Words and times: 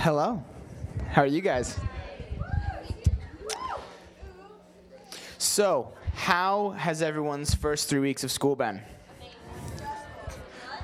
Hello. 0.00 0.42
How 1.10 1.20
are 1.20 1.26
you 1.26 1.42
guys? 1.42 1.78
So, 5.36 5.92
how 6.14 6.70
has 6.70 7.02
everyone's 7.02 7.54
first 7.54 7.90
three 7.90 8.00
weeks 8.00 8.24
of 8.24 8.32
school 8.32 8.56
been? 8.56 8.80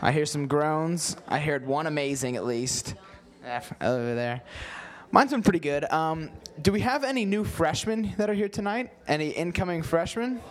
I 0.02 0.12
hear 0.12 0.26
some 0.26 0.46
groans. 0.46 1.16
I 1.26 1.38
heard 1.38 1.66
one 1.66 1.86
amazing 1.86 2.36
at 2.36 2.44
least. 2.44 2.94
Yeah, 3.42 3.62
over 3.80 4.14
there. 4.14 4.42
Mine's 5.12 5.30
been 5.30 5.42
pretty 5.42 5.60
good. 5.60 5.90
Um, 5.90 6.28
do 6.60 6.70
we 6.70 6.80
have 6.80 7.02
any 7.02 7.24
new 7.24 7.42
freshmen 7.42 8.12
that 8.18 8.28
are 8.28 8.34
here 8.34 8.50
tonight? 8.50 8.92
Any 9.08 9.30
incoming 9.30 9.82
freshmen? 9.82 10.42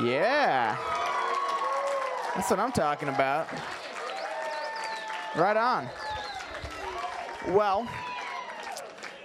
Yeah. 0.00 0.76
That's 2.36 2.48
what 2.48 2.60
I'm 2.60 2.70
talking 2.70 3.08
about. 3.08 3.48
Right 5.34 5.56
on. 5.56 5.88
Well, 7.48 7.88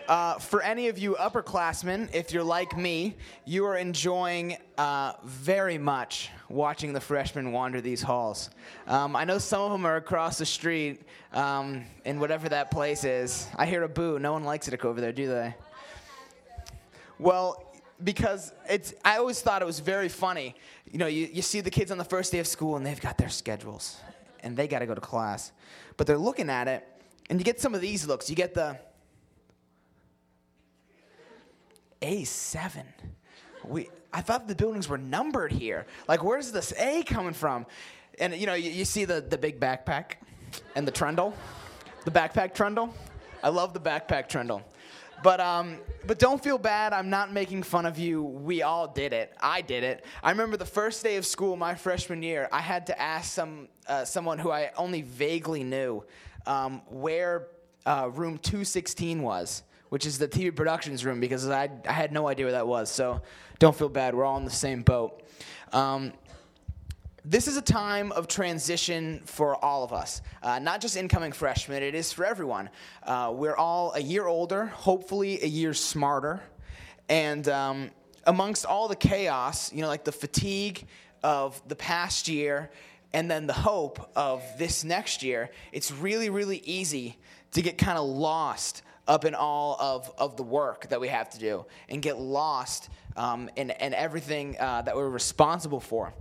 uh, 0.08 0.40
for 0.40 0.62
any 0.62 0.88
of 0.88 0.98
you 0.98 1.16
upperclassmen, 1.20 2.14
if 2.14 2.32
you're 2.32 2.44
like 2.44 2.78
me, 2.78 3.16
you 3.46 3.66
are 3.66 3.78
enjoying 3.78 4.58
uh, 4.78 5.14
very 5.26 5.78
much 5.78 6.30
watching 6.50 6.94
the 6.94 7.02
freshmen 7.02 7.52
wander 7.52 7.82
these 7.82 8.02
halls. 8.02 8.50
Um, 8.88 9.16
I 9.16 9.26
know 9.26 9.38
some 9.38 9.62
of 9.62 9.72
them 9.72 9.86
are 9.86 9.98
across 9.98 10.38
the 10.38 10.46
street 10.46 11.02
um, 11.34 11.84
in 12.06 12.20
whatever 12.20 12.48
that 12.50 12.72
place 12.72 13.04
is. 13.04 13.48
I 13.56 13.66
hear 13.66 13.84
a 13.84 13.90
boo. 13.90 14.18
No 14.18 14.32
one 14.32 14.46
likes 14.46 14.68
it 14.68 14.72
to 14.72 14.78
go 14.78 14.90
over 14.90 15.02
there, 15.02 15.12
do 15.12 15.28
they? 15.28 15.54
Well, 17.20 17.64
because 18.04 18.54
it's, 18.70 18.94
I 19.04 19.18
always 19.18 19.42
thought 19.42 19.62
it 19.62 19.66
was 19.66 19.80
very 19.80 20.08
funny. 20.08 20.56
You 20.90 21.00
know, 21.00 21.08
you, 21.08 21.28
you 21.34 21.42
see 21.42 21.62
the 21.62 21.72
kids 21.72 21.92
on 21.92 21.98
the 21.98 22.06
first 22.06 22.32
day 22.32 22.40
of 22.40 22.48
school 22.48 22.78
and 22.78 22.86
they've 22.86 23.02
got 23.02 23.18
their 23.18 23.30
schedules 23.30 23.98
and 24.42 24.56
they 24.56 24.68
got 24.68 24.80
to 24.80 24.86
go 24.86 24.96
to 24.96 25.02
class. 25.02 25.52
But 25.98 26.08
they're 26.08 26.18
looking 26.18 26.50
at 26.50 26.68
it 26.68 26.88
and 27.30 27.40
you 27.40 27.44
get 27.44 27.60
some 27.60 27.76
of 27.76 27.82
these 27.82 28.08
looks. 28.08 28.30
You 28.30 28.36
get 28.36 28.54
the 28.54 28.80
A7. 32.02 32.84
We, 33.64 33.90
I 34.14 34.22
thought 34.22 34.48
the 34.48 34.56
buildings 34.56 34.88
were 34.88 34.98
numbered 34.98 35.52
here. 35.52 35.86
Like, 36.08 36.24
where's 36.24 36.52
this 36.52 36.74
A 36.78 37.04
coming 37.04 37.34
from? 37.34 37.66
And, 38.20 38.36
you 38.36 38.46
know, 38.46 38.54
you, 38.54 38.72
you 38.72 38.86
see 38.86 39.06
the, 39.06 39.22
the 39.22 39.38
big 39.38 39.60
backpack 39.60 40.14
and 40.76 40.88
the 40.88 40.92
trundle, 40.92 41.34
the 42.06 42.12
backpack 42.12 42.54
trundle. 42.54 42.94
I 43.44 43.50
love 43.50 43.74
the 43.74 43.80
backpack 43.80 44.28
trundle. 44.30 44.64
But 45.24 45.40
um, 45.40 45.80
but 46.06 46.20
don't 46.20 46.42
feel 46.44 46.60
bad. 46.60 46.94
I'm 46.94 47.10
not 47.10 47.34
making 47.34 47.64
fun 47.64 47.86
of 47.88 47.98
you. 47.98 48.22
We 48.22 48.62
all 48.62 48.88
did 48.88 49.14
it. 49.14 49.34
I 49.42 49.62
did 49.62 49.84
it. 49.84 50.06
I 50.22 50.30
remember 50.30 50.58
the 50.58 50.66
first 50.66 51.04
day 51.04 51.18
of 51.18 51.26
school, 51.26 51.56
my 51.56 51.74
freshman 51.74 52.22
year. 52.22 52.48
I 52.52 52.62
had 52.62 52.86
to 52.88 53.02
ask 53.02 53.34
some 53.34 53.68
uh, 53.88 54.06
someone 54.06 54.38
who 54.38 54.52
I 54.52 54.72
only 54.78 55.02
vaguely 55.02 55.64
knew 55.64 56.04
um, 56.46 56.82
where 56.88 57.48
uh, 57.86 58.10
room 58.14 58.38
216 58.38 59.22
was, 59.22 59.64
which 59.90 60.06
is 60.06 60.18
the 60.18 60.28
TV 60.28 60.56
productions 60.56 61.06
room, 61.06 61.20
because 61.20 61.48
I 61.50 61.70
I 61.88 61.94
had 61.94 62.12
no 62.12 62.28
idea 62.28 62.46
where 62.46 62.54
that 62.54 62.68
was. 62.68 62.92
So 62.92 63.22
don't 63.60 63.76
feel 63.76 63.90
bad. 63.90 64.16
We're 64.16 64.26
all 64.26 64.38
in 64.38 64.46
the 64.46 64.52
same 64.52 64.82
boat. 64.84 65.24
Um, 65.74 66.14
this 67.30 67.50
is 67.50 67.58
a 67.58 67.62
time 67.62 68.14
of 68.14 68.30
transition 68.30 69.22
for 69.26 69.62
all 69.64 69.84
of 69.84 69.92
us, 69.92 70.22
uh, 70.42 70.60
not 70.60 70.80
just 70.80 70.96
incoming 70.96 71.34
freshmen, 71.34 71.84
it 71.84 71.94
is 71.94 72.14
for 72.14 72.24
everyone. 72.24 72.70
Uh, 73.04 73.34
we're 73.36 73.56
all 73.56 73.92
a 73.96 74.00
year 74.00 74.26
older, 74.26 74.68
hopefully 74.68 75.44
a 75.44 75.46
year 75.46 75.74
smarter. 75.74 76.42
And 77.10 77.46
um, 77.50 77.92
amongst 78.26 78.66
all 78.66 78.88
the 78.88 78.96
chaos, 78.96 79.74
you 79.74 79.82
know, 79.82 79.90
like 79.90 80.06
the 80.06 80.14
fatigue 80.14 80.88
of 81.22 81.62
the 81.68 81.76
past 81.76 82.30
year 82.30 82.70
and 83.12 83.30
then 83.30 83.46
the 83.46 83.54
hope 83.54 84.10
of 84.16 84.42
this 84.58 84.86
next 84.86 85.22
year, 85.22 85.50
it's 85.74 85.92
really, 85.92 86.30
really 86.30 86.60
easy 86.60 87.18
to 87.52 87.62
get 87.62 87.78
kind 87.78 87.98
of 87.98 88.06
lost 88.06 88.84
up 89.08 89.26
in 89.26 89.36
all 89.36 89.78
of, 89.80 90.12
of 90.18 90.38
the 90.38 90.44
work 90.44 90.90
that 90.90 91.00
we 91.00 91.08
have 91.08 91.30
to 91.32 91.40
do 91.40 91.66
and 91.90 92.02
get 92.02 92.20
lost 92.20 92.90
um, 93.16 93.50
in, 93.56 93.72
in 93.72 93.94
everything 93.94 94.56
uh, 94.60 94.82
that 94.82 94.96
we're 94.96 95.10
responsible 95.10 95.80
for. 95.80 96.14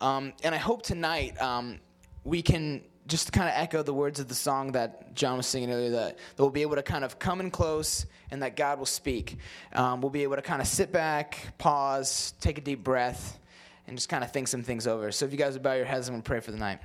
Um, 0.00 0.32
and 0.42 0.54
I 0.54 0.58
hope 0.58 0.82
tonight 0.82 1.40
um, 1.40 1.78
we 2.24 2.42
can 2.42 2.82
just 3.06 3.32
kind 3.32 3.48
of 3.48 3.54
echo 3.56 3.82
the 3.82 3.92
words 3.92 4.20
of 4.20 4.28
the 4.28 4.34
song 4.34 4.72
that 4.72 5.14
John 5.14 5.36
was 5.36 5.46
singing 5.46 5.72
earlier 5.72 5.90
that, 5.90 6.16
that 6.36 6.42
we'll 6.42 6.50
be 6.50 6.62
able 6.62 6.76
to 6.76 6.82
kind 6.82 7.04
of 7.04 7.18
come 7.18 7.40
in 7.40 7.50
close 7.50 8.06
and 8.30 8.42
that 8.42 8.56
God 8.56 8.78
will 8.78 8.86
speak. 8.86 9.36
Um, 9.72 10.00
we'll 10.00 10.10
be 10.10 10.22
able 10.22 10.36
to 10.36 10.42
kind 10.42 10.62
of 10.62 10.68
sit 10.68 10.92
back, 10.92 11.54
pause, 11.58 12.34
take 12.40 12.56
a 12.56 12.60
deep 12.60 12.84
breath, 12.84 13.38
and 13.86 13.96
just 13.96 14.08
kind 14.08 14.22
of 14.22 14.30
think 14.32 14.46
some 14.48 14.62
things 14.62 14.86
over. 14.86 15.10
So 15.10 15.26
if 15.26 15.32
you 15.32 15.38
guys 15.38 15.54
would 15.54 15.62
bow 15.62 15.74
your 15.74 15.84
heads, 15.84 16.08
I'm 16.08 16.14
going 16.14 16.22
to 16.22 16.26
pray 16.26 16.40
for 16.40 16.52
the 16.52 16.58
night. 16.58 16.78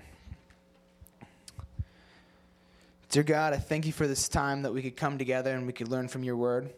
Dear 3.16 3.24
God, 3.24 3.54
I 3.54 3.58
thank 3.60 3.86
you 3.86 3.94
for 3.94 4.08
this 4.08 4.28
time 4.28 4.64
that 4.64 4.74
we 4.74 4.82
could 4.82 4.98
come 4.98 5.18
together 5.18 5.56
and 5.56 5.66
we 5.66 5.72
could 5.72 5.88
learn 5.88 6.10
from 6.10 6.26
your 6.26 6.36
word. 6.36 6.74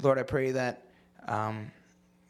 Lord, 0.00 0.16
I 0.16 0.22
pray 0.22 0.52
that 0.52 0.84
um, 1.26 1.72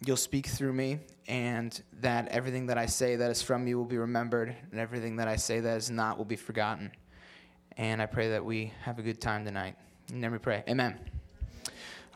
you'll 0.06 0.16
speak 0.16 0.46
through 0.46 0.72
me 0.72 1.00
and 1.28 1.78
that 2.00 2.28
everything 2.28 2.68
that 2.68 2.78
I 2.78 2.86
say 2.86 3.14
that 3.16 3.30
is 3.30 3.42
from 3.42 3.66
you 3.66 3.76
will 3.76 3.84
be 3.84 3.98
remembered, 3.98 4.56
and 4.70 4.80
everything 4.80 5.16
that 5.16 5.28
I 5.28 5.36
say 5.36 5.60
that 5.60 5.76
is 5.76 5.90
not 5.90 6.16
will 6.16 6.24
be 6.24 6.36
forgotten. 6.36 6.90
And 7.76 8.00
I 8.00 8.06
pray 8.06 8.30
that 8.30 8.42
we 8.42 8.72
have 8.84 8.98
a 8.98 9.02
good 9.02 9.20
time 9.20 9.44
tonight. 9.44 9.76
And 10.10 10.24
then 10.24 10.32
we 10.32 10.38
pray. 10.38 10.64
Amen. 10.66 10.98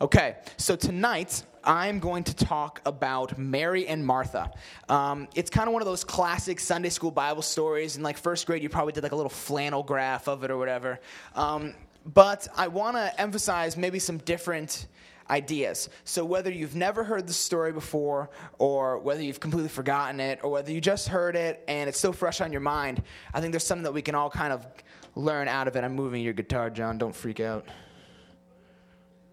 Okay, 0.00 0.36
so 0.56 0.74
tonight 0.74 1.42
I'm 1.64 1.98
going 1.98 2.24
to 2.24 2.34
talk 2.34 2.80
about 2.86 3.38
Mary 3.38 3.86
and 3.86 4.04
Martha. 4.04 4.50
Um, 4.88 5.28
it's 5.34 5.50
kind 5.50 5.68
of 5.68 5.72
one 5.72 5.82
of 5.82 5.86
those 5.86 6.04
classic 6.04 6.60
Sunday 6.60 6.88
school 6.88 7.10
Bible 7.10 7.42
stories. 7.42 7.96
In 7.96 8.02
like 8.02 8.16
first 8.16 8.46
grade, 8.46 8.62
you 8.62 8.68
probably 8.68 8.92
did 8.92 9.02
like 9.02 9.12
a 9.12 9.16
little 9.16 9.30
flannel 9.30 9.82
graph 9.82 10.28
of 10.28 10.44
it 10.44 10.50
or 10.50 10.58
whatever. 10.58 11.00
Um, 11.34 11.74
but 12.06 12.48
I 12.56 12.68
want 12.68 12.96
to 12.96 13.20
emphasize 13.20 13.76
maybe 13.76 13.98
some 13.98 14.18
different 14.18 14.86
ideas. 15.28 15.88
So, 16.04 16.24
whether 16.24 16.50
you've 16.50 16.74
never 16.74 17.04
heard 17.04 17.26
the 17.26 17.32
story 17.32 17.72
before, 17.72 18.30
or 18.58 18.98
whether 18.98 19.22
you've 19.22 19.40
completely 19.40 19.68
forgotten 19.68 20.18
it, 20.18 20.40
or 20.42 20.50
whether 20.50 20.72
you 20.72 20.80
just 20.80 21.08
heard 21.08 21.36
it 21.36 21.62
and 21.68 21.88
it's 21.88 21.98
still 21.98 22.12
fresh 22.12 22.40
on 22.40 22.52
your 22.52 22.60
mind, 22.60 23.02
I 23.32 23.40
think 23.40 23.52
there's 23.52 23.66
something 23.66 23.84
that 23.84 23.94
we 23.94 24.02
can 24.02 24.14
all 24.14 24.30
kind 24.30 24.52
of 24.52 24.66
learn 25.14 25.48
out 25.48 25.68
of 25.68 25.76
it. 25.76 25.84
I'm 25.84 25.94
moving 25.94 26.22
your 26.22 26.32
guitar, 26.32 26.70
John. 26.70 26.98
Don't 26.98 27.14
freak 27.14 27.40
out. 27.40 27.66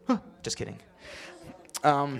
Huh, 0.07 0.17
just 0.43 0.57
kidding. 0.57 0.79
Um, 1.83 2.19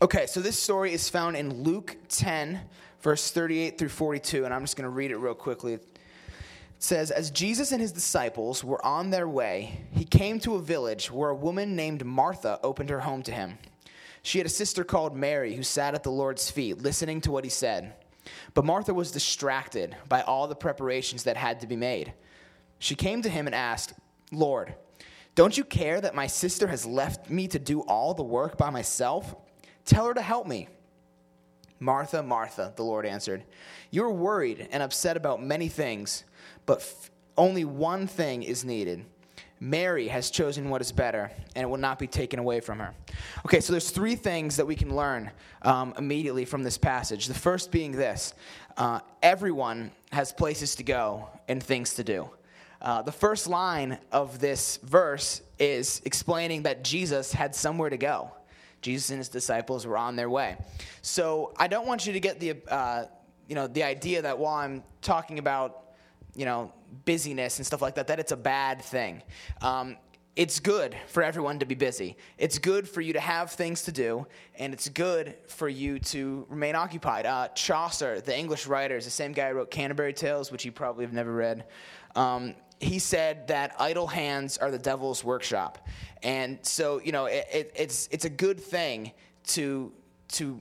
okay, 0.00 0.26
so 0.26 0.40
this 0.40 0.58
story 0.58 0.92
is 0.92 1.08
found 1.10 1.36
in 1.36 1.62
Luke 1.62 1.96
10, 2.08 2.58
verse 3.02 3.30
38 3.30 3.76
through 3.76 3.90
42, 3.90 4.46
and 4.46 4.54
I'm 4.54 4.62
just 4.62 4.76
going 4.76 4.84
to 4.84 4.90
read 4.90 5.10
it 5.10 5.18
real 5.18 5.34
quickly 5.34 5.74
It 5.74 5.84
says, 6.78 7.10
As 7.10 7.30
Jesus 7.30 7.72
and 7.72 7.82
his 7.82 7.92
disciples 7.92 8.64
were 8.64 8.84
on 8.84 9.10
their 9.10 9.28
way, 9.28 9.84
he 9.92 10.04
came 10.04 10.40
to 10.40 10.54
a 10.54 10.60
village 10.60 11.10
where 11.10 11.30
a 11.30 11.34
woman 11.34 11.76
named 11.76 12.04
Martha 12.04 12.58
opened 12.62 12.88
her 12.88 13.00
home 13.00 13.22
to 13.24 13.32
him. 13.32 13.58
She 14.22 14.38
had 14.38 14.46
a 14.46 14.50
sister 14.50 14.84
called 14.84 15.14
Mary 15.14 15.54
who 15.54 15.62
sat 15.62 15.94
at 15.94 16.02
the 16.02 16.10
Lord's 16.10 16.50
feet, 16.50 16.78
listening 16.78 17.20
to 17.22 17.30
what 17.30 17.44
he 17.44 17.50
said. 17.50 17.92
But 18.54 18.64
Martha 18.64 18.94
was 18.94 19.10
distracted 19.10 19.96
by 20.08 20.22
all 20.22 20.46
the 20.48 20.54
preparations 20.54 21.24
that 21.24 21.36
had 21.36 21.60
to 21.60 21.66
be 21.66 21.76
made. 21.76 22.14
She 22.78 22.94
came 22.94 23.20
to 23.22 23.28
him 23.28 23.46
and 23.46 23.54
asked, 23.54 23.92
Lord, 24.32 24.74
don't 25.34 25.56
you 25.56 25.64
care 25.64 26.00
that 26.00 26.14
my 26.14 26.26
sister 26.26 26.66
has 26.66 26.84
left 26.84 27.30
me 27.30 27.48
to 27.48 27.58
do 27.58 27.80
all 27.82 28.14
the 28.14 28.22
work 28.22 28.58
by 28.58 28.70
myself? 28.70 29.34
Tell 29.84 30.06
her 30.06 30.14
to 30.14 30.22
help 30.22 30.46
me. 30.46 30.68
Martha, 31.78 32.22
Martha, 32.22 32.72
the 32.76 32.82
Lord 32.82 33.06
answered, 33.06 33.44
You 33.90 34.04
are 34.04 34.12
worried 34.12 34.68
and 34.70 34.82
upset 34.82 35.16
about 35.16 35.42
many 35.42 35.68
things 35.68 36.24
but 36.66 36.78
f- 36.78 37.10
only 37.36 37.64
one 37.64 38.06
thing 38.06 38.44
is 38.44 38.64
needed. 38.64 39.04
Mary 39.58 40.06
has 40.06 40.30
chosen 40.30 40.70
what 40.70 40.80
is 40.80 40.92
better, 40.92 41.30
and 41.54 41.64
it 41.64 41.66
will 41.66 41.78
not 41.78 41.98
be 41.98 42.06
taken 42.06 42.38
away 42.38 42.60
from 42.60 42.78
her. 42.78 42.94
Okay, 43.44 43.60
so 43.60 43.72
there's 43.72 43.90
three 43.90 44.14
things 44.14 44.56
that 44.56 44.66
we 44.66 44.76
can 44.76 44.94
learn 44.94 45.32
um, 45.62 45.92
immediately 45.98 46.44
from 46.44 46.62
this 46.62 46.78
passage. 46.78 47.26
The 47.26 47.34
first 47.34 47.72
being 47.72 47.90
this 47.90 48.34
uh, 48.76 49.00
everyone 49.22 49.90
has 50.12 50.32
places 50.32 50.76
to 50.76 50.84
go 50.84 51.28
and 51.48 51.60
things 51.60 51.94
to 51.94 52.04
do. 52.04 52.30
Uh, 52.80 53.02
the 53.02 53.12
first 53.12 53.46
line 53.46 53.98
of 54.10 54.38
this 54.38 54.78
verse 54.82 55.42
is 55.58 56.00
explaining 56.04 56.62
that 56.62 56.82
Jesus 56.82 57.32
had 57.32 57.54
somewhere 57.54 57.90
to 57.90 57.98
go. 57.98 58.30
Jesus 58.80 59.10
and 59.10 59.18
his 59.18 59.28
disciples 59.28 59.86
were 59.86 59.98
on 59.98 60.16
their 60.16 60.30
way. 60.30 60.56
So 61.02 61.52
I 61.56 61.68
don't 61.68 61.86
want 61.86 62.06
you 62.06 62.14
to 62.14 62.20
get 62.20 62.40
the, 62.40 62.56
uh, 62.68 63.04
you 63.48 63.54
know, 63.54 63.66
the 63.66 63.82
idea 63.82 64.22
that 64.22 64.38
while 64.38 64.54
I'm 64.54 64.82
talking 65.02 65.38
about 65.38 65.80
you 66.34 66.44
know, 66.44 66.72
busyness 67.04 67.58
and 67.58 67.66
stuff 67.66 67.82
like 67.82 67.94
that, 67.96 68.06
that 68.08 68.20
it's 68.20 68.32
a 68.32 68.36
bad 68.36 68.82
thing. 68.82 69.22
Um, 69.60 69.96
it's 70.36 70.60
good 70.60 70.96
for 71.08 71.22
everyone 71.22 71.58
to 71.58 71.66
be 71.66 71.74
busy. 71.74 72.16
It's 72.38 72.58
good 72.58 72.88
for 72.88 73.00
you 73.00 73.12
to 73.14 73.20
have 73.20 73.50
things 73.50 73.82
to 73.82 73.92
do, 73.92 74.26
and 74.54 74.72
it's 74.72 74.88
good 74.88 75.34
for 75.48 75.68
you 75.68 75.98
to 75.98 76.46
remain 76.48 76.76
occupied. 76.76 77.26
Uh, 77.26 77.48
Chaucer, 77.48 78.20
the 78.20 78.36
English 78.36 78.66
writer, 78.66 78.96
is 78.96 79.04
the 79.04 79.10
same 79.10 79.32
guy 79.32 79.50
who 79.50 79.56
wrote 79.56 79.70
Canterbury 79.70 80.12
Tales, 80.12 80.52
which 80.52 80.64
you 80.64 80.72
probably 80.72 81.04
have 81.04 81.12
never 81.12 81.32
read. 81.32 81.64
Um, 82.14 82.54
he 82.80 82.98
said 82.98 83.48
that 83.48 83.74
idle 83.78 84.06
hands 84.06 84.58
are 84.58 84.70
the 84.70 84.78
devil's 84.78 85.22
workshop, 85.22 85.86
and 86.22 86.58
so 86.62 87.00
you 87.00 87.12
know 87.12 87.26
it, 87.26 87.46
it, 87.52 87.72
it's 87.76 88.08
it's 88.10 88.24
a 88.24 88.30
good 88.30 88.58
thing 88.58 89.12
to 89.48 89.92
to 90.28 90.60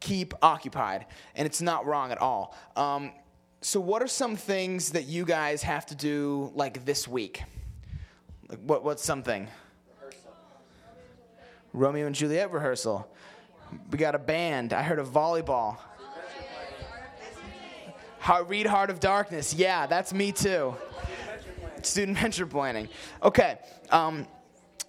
keep 0.00 0.34
occupied, 0.42 1.06
and 1.34 1.46
it's 1.46 1.60
not 1.60 1.86
wrong 1.86 2.10
at 2.10 2.20
all. 2.20 2.56
Um, 2.74 3.12
so, 3.60 3.80
what 3.80 4.02
are 4.02 4.08
some 4.08 4.36
things 4.36 4.90
that 4.90 5.04
you 5.04 5.24
guys 5.24 5.62
have 5.62 5.84
to 5.86 5.94
do 5.94 6.50
like 6.54 6.84
this 6.84 7.06
week? 7.06 7.42
Like 8.48 8.60
what? 8.60 8.82
What's 8.82 9.04
something? 9.04 9.48
Romeo 11.74 12.06
and 12.06 12.14
Juliet 12.14 12.50
rehearsal. 12.50 13.06
We 13.90 13.98
got 13.98 14.14
a 14.14 14.18
band. 14.18 14.72
I 14.72 14.82
heard 14.82 14.98
of 14.98 15.08
volleyball. 15.08 15.76
Heart, 18.20 18.48
read 18.48 18.66
Heart 18.66 18.90
of 18.90 19.00
Darkness. 19.00 19.54
Yeah, 19.54 19.86
that's 19.86 20.12
me 20.12 20.32
too. 20.32 20.74
Student 21.86 22.18
venture 22.22 22.46
planning. 22.46 22.88
Okay. 23.22 23.58
Um, 23.90 24.26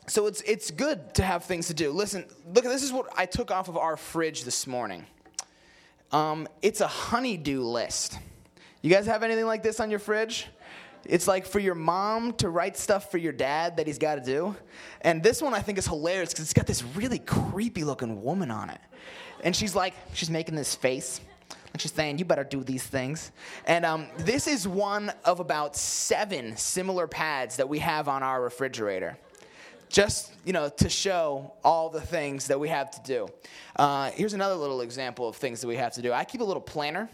so 0.08 0.26
it's 0.26 0.42
it's 0.42 0.72
good 0.72 1.14
to 1.16 1.24
have 1.24 1.44
things 1.44 1.68
to 1.68 1.74
do. 1.74 1.92
Listen, 1.92 2.26
look. 2.54 2.64
This 2.64 2.84
is 2.84 2.92
what 2.92 3.08
I 3.16 3.26
took 3.26 3.52
off 3.52 3.70
of 3.70 3.78
our 3.78 3.96
fridge 3.96 4.44
this 4.44 4.66
morning. 4.66 5.06
Um, 6.12 6.48
it's 6.62 6.82
a 6.82 6.88
honeydew 6.88 7.62
list. 7.62 8.18
You 8.82 8.90
guys 8.90 9.06
have 9.06 9.24
anything 9.24 9.46
like 9.46 9.62
this 9.62 9.80
on 9.80 9.90
your 9.90 10.00
fridge? 10.00 10.48
It's 11.06 11.28
like 11.28 11.46
for 11.46 11.60
your 11.60 11.76
mom 11.76 12.34
to 12.34 12.50
write 12.50 12.78
stuff 12.78 13.12
for 13.12 13.18
your 13.18 13.32
dad 13.32 13.78
that 13.78 13.88
he's 13.88 13.98
got 13.98 14.16
to 14.16 14.22
do. 14.22 14.56
And 15.02 15.24
this 15.24 15.42
one 15.42 15.54
I 15.54 15.60
think 15.60 15.78
is 15.78 15.86
hilarious 15.86 16.32
because 16.32 16.46
it's 16.46 16.54
got 16.54 16.68
this 16.68 16.84
really 16.84 17.20
creepy 17.20 17.84
looking 17.84 18.22
woman 18.22 18.52
on 18.52 18.70
it. 18.70 18.80
And 19.44 19.56
she's 19.56 19.76
like, 19.76 19.94
she's 20.14 20.30
making 20.30 20.56
this 20.56 20.76
face. 20.76 21.22
And 21.74 21.82
she's 21.82 21.92
saying, 21.92 22.18
You 22.18 22.26
better 22.26 22.44
do 22.44 22.64
these 22.64 22.84
things. 22.84 23.32
And 23.66 23.86
um, 23.86 24.08
this 24.18 24.48
is 24.48 24.68
one 24.68 25.12
of 25.26 25.40
about 25.40 25.76
seven 25.76 26.58
similar 26.58 27.08
pads 27.08 27.58
that 27.58 27.70
we 27.70 27.80
have 27.80 28.08
on 28.08 28.24
our 28.24 28.42
refrigerator. 28.42 29.18
Just, 29.90 30.34
you 30.46 30.54
know, 30.54 30.70
to 30.70 30.90
show 30.90 31.54
all 31.64 31.90
the 31.90 32.02
things 32.02 32.48
that 32.48 32.60
we 32.60 32.70
have 32.70 32.92
to 32.92 33.02
do. 33.04 33.28
Uh, 33.76 34.12
here's 34.12 34.34
another 34.34 34.54
little 34.54 34.82
example 34.82 35.28
of 35.28 35.36
things 35.36 35.62
that 35.62 35.68
we 35.68 35.78
have 35.78 35.94
to 35.94 36.02
do. 36.02 36.14
I 36.14 36.26
keep 36.26 36.42
a 36.42 36.44
little 36.44 36.62
planner, 36.62 37.10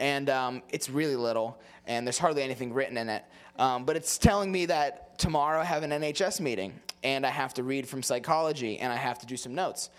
and 0.00 0.28
um, 0.28 0.62
it's 0.70 0.90
really 0.90 1.14
little, 1.14 1.60
and 1.86 2.04
there's 2.04 2.18
hardly 2.18 2.42
anything 2.42 2.72
written 2.72 2.96
in 2.96 3.08
it. 3.08 3.24
Um, 3.60 3.84
but 3.84 3.94
it's 3.94 4.18
telling 4.18 4.50
me 4.50 4.66
that 4.66 5.18
tomorrow 5.18 5.60
I 5.60 5.64
have 5.64 5.84
an 5.84 5.90
NHS 5.90 6.40
meeting, 6.40 6.72
and 7.04 7.24
I 7.24 7.30
have 7.30 7.54
to 7.54 7.62
read 7.62 7.88
from 7.88 8.02
psychology, 8.02 8.78
and 8.78 8.92
I 8.92 8.96
have 8.96 9.18
to 9.20 9.26
do 9.26 9.36
some 9.36 9.54
notes. 9.54 9.90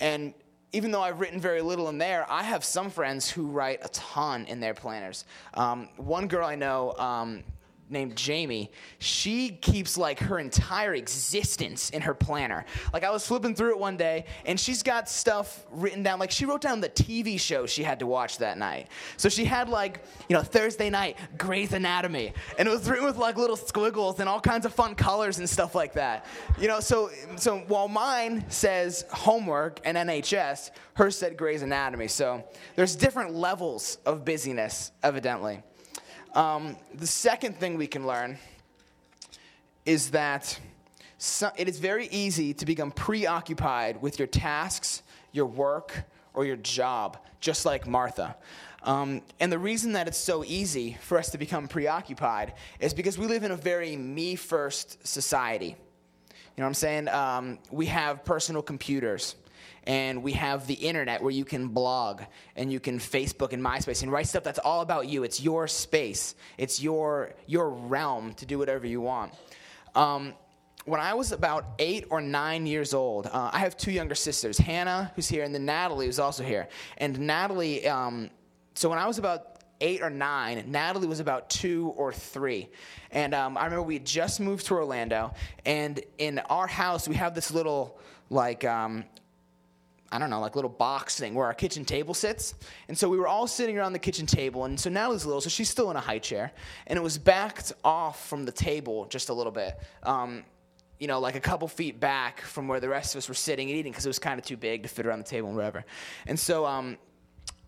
And 0.00 0.32
even 0.72 0.90
though 0.90 1.02
I've 1.02 1.20
written 1.20 1.40
very 1.40 1.62
little 1.62 1.88
in 1.88 1.98
there, 1.98 2.26
I 2.28 2.42
have 2.42 2.64
some 2.64 2.90
friends 2.90 3.30
who 3.30 3.46
write 3.46 3.80
a 3.82 3.88
ton 3.88 4.44
in 4.46 4.60
their 4.60 4.74
planners. 4.74 5.24
Um, 5.54 5.88
one 5.96 6.28
girl 6.28 6.46
I 6.46 6.56
know, 6.56 6.94
um, 6.98 7.42
named 7.90 8.16
Jamie, 8.16 8.70
she 8.98 9.50
keeps 9.50 9.96
like 9.96 10.18
her 10.20 10.38
entire 10.38 10.94
existence 10.94 11.90
in 11.90 12.02
her 12.02 12.14
planner. 12.14 12.64
Like 12.92 13.04
I 13.04 13.10
was 13.10 13.26
flipping 13.26 13.54
through 13.54 13.70
it 13.70 13.78
one 13.78 13.96
day 13.96 14.24
and 14.46 14.58
she's 14.58 14.82
got 14.82 15.08
stuff 15.08 15.66
written 15.70 16.02
down. 16.02 16.18
Like 16.18 16.30
she 16.30 16.44
wrote 16.44 16.60
down 16.60 16.80
the 16.80 16.88
TV 16.88 17.38
show 17.38 17.66
she 17.66 17.82
had 17.82 17.98
to 18.00 18.06
watch 18.06 18.38
that 18.38 18.58
night. 18.58 18.88
So 19.16 19.28
she 19.28 19.44
had 19.44 19.68
like, 19.68 20.04
you 20.28 20.36
know, 20.36 20.42
Thursday 20.42 20.90
night, 20.90 21.16
Grey's 21.36 21.72
Anatomy. 21.72 22.32
And 22.58 22.68
it 22.68 22.70
was 22.70 22.88
written 22.88 23.04
with 23.04 23.16
like 23.16 23.36
little 23.36 23.56
squiggles 23.56 24.20
and 24.20 24.28
all 24.28 24.40
kinds 24.40 24.66
of 24.66 24.72
fun 24.72 24.94
colors 24.94 25.38
and 25.38 25.48
stuff 25.48 25.74
like 25.74 25.94
that. 25.94 26.26
You 26.58 26.68
know, 26.68 26.80
so 26.80 27.10
so 27.36 27.58
while 27.68 27.88
mine 27.88 28.44
says 28.48 29.04
homework 29.10 29.80
and 29.84 29.96
NHS, 29.96 30.70
hers 30.94 31.16
said 31.16 31.36
Grey's 31.36 31.62
Anatomy. 31.62 32.08
So 32.08 32.44
there's 32.76 32.96
different 32.96 33.34
levels 33.34 33.98
of 34.04 34.24
busyness, 34.24 34.92
evidently. 35.02 35.62
Um, 36.38 36.76
the 36.94 37.04
second 37.04 37.56
thing 37.56 37.76
we 37.76 37.88
can 37.88 38.06
learn 38.06 38.38
is 39.84 40.12
that 40.12 40.60
so, 41.18 41.50
it 41.56 41.68
is 41.68 41.80
very 41.80 42.06
easy 42.12 42.54
to 42.54 42.64
become 42.64 42.92
preoccupied 42.92 44.00
with 44.00 44.20
your 44.20 44.28
tasks, 44.28 45.02
your 45.32 45.46
work, 45.46 46.04
or 46.34 46.44
your 46.44 46.54
job, 46.54 47.18
just 47.40 47.66
like 47.66 47.88
Martha. 47.88 48.36
Um, 48.84 49.22
and 49.40 49.50
the 49.50 49.58
reason 49.58 49.94
that 49.94 50.06
it's 50.06 50.16
so 50.16 50.44
easy 50.44 50.96
for 51.00 51.18
us 51.18 51.28
to 51.32 51.38
become 51.38 51.66
preoccupied 51.66 52.54
is 52.78 52.94
because 52.94 53.18
we 53.18 53.26
live 53.26 53.42
in 53.42 53.50
a 53.50 53.56
very 53.56 53.96
me 53.96 54.36
first 54.36 55.04
society. 55.04 55.70
You 55.70 55.74
know 56.58 56.62
what 56.62 56.66
I'm 56.66 56.74
saying? 56.74 57.08
Um, 57.08 57.58
we 57.72 57.86
have 57.86 58.24
personal 58.24 58.62
computers 58.62 59.34
and 59.84 60.22
we 60.22 60.32
have 60.32 60.66
the 60.66 60.74
internet 60.74 61.22
where 61.22 61.30
you 61.30 61.44
can 61.44 61.68
blog 61.68 62.22
and 62.56 62.72
you 62.72 62.80
can 62.80 62.98
Facebook 62.98 63.52
and 63.52 63.62
MySpace 63.62 64.02
and 64.02 64.12
write 64.12 64.26
stuff 64.26 64.44
that's 64.44 64.58
all 64.58 64.80
about 64.80 65.08
you. 65.08 65.24
It's 65.24 65.40
your 65.40 65.66
space. 65.68 66.34
It's 66.56 66.82
your 66.82 67.34
your 67.46 67.70
realm 67.70 68.34
to 68.34 68.46
do 68.46 68.58
whatever 68.58 68.86
you 68.86 69.00
want. 69.00 69.32
Um, 69.94 70.34
when 70.84 71.00
I 71.00 71.14
was 71.14 71.32
about 71.32 71.66
eight 71.78 72.06
or 72.10 72.20
nine 72.20 72.66
years 72.66 72.94
old, 72.94 73.26
uh, 73.26 73.50
I 73.52 73.58
have 73.58 73.76
two 73.76 73.92
younger 73.92 74.14
sisters, 74.14 74.56
Hannah, 74.56 75.12
who's 75.14 75.28
here, 75.28 75.44
and 75.44 75.54
then 75.54 75.66
Natalie, 75.66 76.06
who's 76.06 76.18
also 76.18 76.42
here. 76.42 76.68
And 76.96 77.18
Natalie, 77.20 77.86
um, 77.86 78.30
so 78.74 78.88
when 78.88 78.98
I 78.98 79.06
was 79.06 79.18
about 79.18 79.58
eight 79.80 80.02
or 80.02 80.10
nine, 80.10 80.64
Natalie 80.68 81.06
was 81.06 81.20
about 81.20 81.50
two 81.50 81.92
or 81.96 82.12
three. 82.12 82.68
And 83.10 83.34
um, 83.34 83.56
I 83.56 83.64
remember 83.64 83.82
we 83.82 83.98
just 83.98 84.40
moved 84.40 84.66
to 84.66 84.74
Orlando, 84.74 85.34
and 85.66 86.00
in 86.16 86.38
our 86.38 86.66
house, 86.66 87.06
we 87.06 87.16
have 87.16 87.34
this 87.34 87.50
little, 87.50 87.98
like, 88.30 88.64
um, 88.64 89.04
I 90.10 90.18
don't 90.18 90.30
know, 90.30 90.40
like 90.40 90.54
little 90.54 90.70
box 90.70 91.18
thing 91.18 91.34
where 91.34 91.46
our 91.46 91.54
kitchen 91.54 91.84
table 91.84 92.14
sits. 92.14 92.54
And 92.88 92.96
so 92.96 93.10
we 93.10 93.18
were 93.18 93.28
all 93.28 93.46
sitting 93.46 93.76
around 93.76 93.92
the 93.92 93.98
kitchen 93.98 94.26
table. 94.26 94.64
And 94.64 94.80
so 94.80 94.88
Natalie's 94.88 95.26
little, 95.26 95.40
so 95.40 95.50
she's 95.50 95.68
still 95.68 95.90
in 95.90 95.96
a 95.96 96.00
high 96.00 96.18
chair. 96.18 96.52
And 96.86 96.96
it 96.96 97.02
was 97.02 97.18
backed 97.18 97.72
off 97.84 98.26
from 98.26 98.46
the 98.46 98.52
table 98.52 99.04
just 99.06 99.28
a 99.28 99.34
little 99.34 99.52
bit. 99.52 99.78
Um, 100.02 100.44
you 100.98 101.06
know, 101.06 101.20
like 101.20 101.34
a 101.34 101.40
couple 101.40 101.68
feet 101.68 102.00
back 102.00 102.40
from 102.40 102.68
where 102.68 102.80
the 102.80 102.88
rest 102.88 103.14
of 103.14 103.18
us 103.18 103.28
were 103.28 103.34
sitting 103.34 103.68
and 103.68 103.78
eating 103.78 103.92
because 103.92 104.06
it 104.06 104.08
was 104.08 104.18
kind 104.18 104.38
of 104.38 104.46
too 104.46 104.56
big 104.56 104.82
to 104.82 104.88
fit 104.88 105.06
around 105.06 105.18
the 105.18 105.28
table 105.28 105.48
and 105.48 105.56
whatever. 105.56 105.84
And 106.26 106.38
so 106.38 106.64
um, 106.64 106.96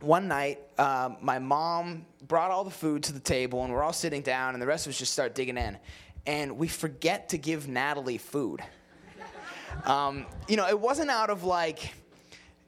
one 0.01 0.27
night, 0.27 0.61
uh, 0.79 1.11
my 1.21 1.39
mom 1.39 2.07
brought 2.27 2.51
all 2.51 2.65
the 2.65 2.71
food 2.71 3.03
to 3.05 3.13
the 3.13 3.21
table 3.21 3.63
and 3.65 3.73
we're 3.73 3.83
all 3.83 3.93
sitting 3.93 4.23
down 4.23 4.55
and 4.55 4.63
the 4.63 4.67
rest 4.67 4.87
of 4.87 4.91
us 4.91 4.99
just 4.99 5.13
start 5.13 5.35
digging 5.35 5.59
in. 5.59 5.79
And 6.27 6.59
we 6.59 6.69
forget 6.69 7.29
to 7.31 7.39
give 7.39 7.69
Natalie 7.69 8.19
food. 8.19 8.63
Um, 9.85 10.27
you 10.49 10.57
know, 10.57 10.67
it 10.69 10.79
wasn't 10.79 11.11
out 11.11 11.31
of 11.31 11.45
like, 11.45 11.95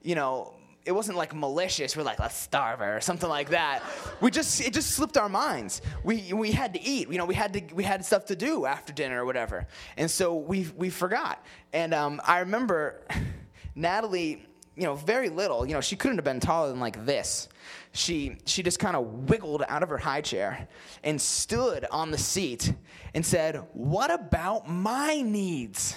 you 0.03 0.15
know, 0.15 0.53
it 0.85 0.91
wasn't 0.91 1.17
like 1.17 1.33
malicious. 1.33 1.95
We're 1.95 2.03
like, 2.03 2.19
let's 2.19 2.35
starve 2.35 2.79
her 2.79 2.97
or 2.97 3.01
something 3.01 3.29
like 3.29 3.49
that. 3.49 3.81
We 4.19 4.31
just 4.31 4.61
it 4.61 4.73
just 4.73 4.91
slipped 4.91 5.17
our 5.17 5.29
minds. 5.29 5.81
We 6.03 6.33
we 6.33 6.51
had 6.51 6.73
to 6.73 6.81
eat. 6.81 7.09
You 7.09 7.17
know, 7.17 7.25
we 7.25 7.35
had 7.35 7.53
to 7.53 7.61
we 7.73 7.83
had 7.83 8.03
stuff 8.03 8.25
to 8.25 8.35
do 8.35 8.65
after 8.65 8.91
dinner 8.91 9.21
or 9.21 9.25
whatever, 9.25 9.65
and 9.97 10.11
so 10.11 10.35
we 10.35 10.67
we 10.75 10.89
forgot. 10.89 11.43
And 11.71 11.93
um, 11.93 12.21
I 12.25 12.39
remember 12.39 13.01
Natalie. 13.75 14.45
You 14.75 14.85
know, 14.85 14.95
very 14.95 15.29
little. 15.29 15.67
You 15.67 15.75
know, 15.75 15.81
she 15.81 15.95
couldn't 15.95 16.17
have 16.17 16.25
been 16.25 16.39
taller 16.39 16.69
than 16.69 16.79
like 16.79 17.05
this. 17.05 17.47
She 17.91 18.37
she 18.47 18.63
just 18.63 18.79
kind 18.79 18.95
of 18.95 19.29
wiggled 19.29 19.63
out 19.69 19.83
of 19.83 19.89
her 19.89 19.99
high 19.99 20.21
chair 20.21 20.67
and 21.03 21.21
stood 21.21 21.85
on 21.91 22.09
the 22.09 22.17
seat 22.17 22.73
and 23.13 23.23
said, 23.23 23.63
"What 23.73 24.11
about 24.11 24.67
my 24.67 25.21
needs?" 25.21 25.95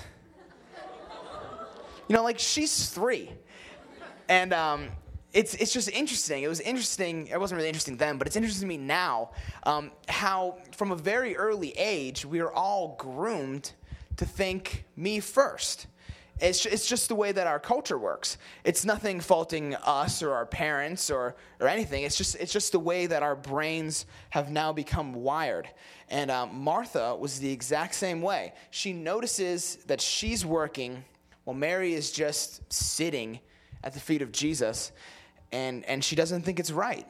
You 2.07 2.15
know, 2.15 2.23
like 2.23 2.39
she's 2.39 2.91
three 2.91 3.31
and 4.29 4.53
um, 4.53 4.89
it's, 5.33 5.55
it's 5.55 5.73
just 5.73 5.91
interesting. 5.91 6.43
It 6.43 6.49
was 6.49 6.61
interesting. 6.61 7.27
It 7.27 7.39
wasn't 7.39 7.57
really 7.57 7.69
interesting 7.69 7.97
then, 7.97 8.17
but 8.17 8.27
it's 8.27 8.37
interesting 8.37 8.63
to 8.63 8.69
me 8.69 8.79
now 8.79 9.31
um, 9.65 9.91
how, 10.09 10.57
from 10.73 10.93
a 10.93 10.97
very 10.97 11.37
early 11.37 11.71
age, 11.73 12.25
we 12.25 12.41
are 12.41 12.53
all 12.53 12.97
groomed 12.99 13.73
to 14.17 14.25
think 14.25 14.85
me 14.97 15.21
first. 15.21 15.89
It's, 16.39 16.67
it's 16.67 16.87
just 16.87 17.09
the 17.09 17.15
way 17.15 17.33
that 17.33 17.47
our 17.47 17.59
culture 17.59 17.99
works. 17.99 18.37
It's 18.65 18.85
nothing 18.85 19.21
faulting 19.21 19.75
us 19.75 20.23
or 20.23 20.33
our 20.35 20.45
parents 20.45 21.11
or, 21.11 21.35
or 21.61 21.69
anything. 21.69 22.05
It's 22.05 22.17
just, 22.17 22.35
it's 22.37 22.53
just 22.53 22.73
the 22.73 22.79
way 22.79 23.07
that 23.07 23.23
our 23.23 23.35
brains 23.35 24.05
have 24.31 24.51
now 24.51 24.73
become 24.73 25.15
wired. 25.15 25.69
And 26.09 26.31
um, 26.31 26.59
Martha 26.61 27.17
was 27.17 27.41
the 27.41 27.51
exact 27.51 27.95
same 27.95 28.21
way. 28.21 28.53
She 28.71 28.93
notices 28.93 29.77
that 29.87 30.01
she's 30.01 30.45
working 30.45 31.05
while 31.45 31.57
Mary 31.57 31.95
is 31.95 32.11
just 32.11 32.71
sitting 32.73 33.41
at 33.87 33.95
the 33.95 34.01
feet 34.01 34.21
of 34.21 34.33
Jesus, 34.33 34.91
and, 35.53 35.85
and 35.85 36.03
she 36.03 36.17
doesn't 36.17 36.43
think 36.43 36.59
it's 36.59 36.73
right. 36.73 37.07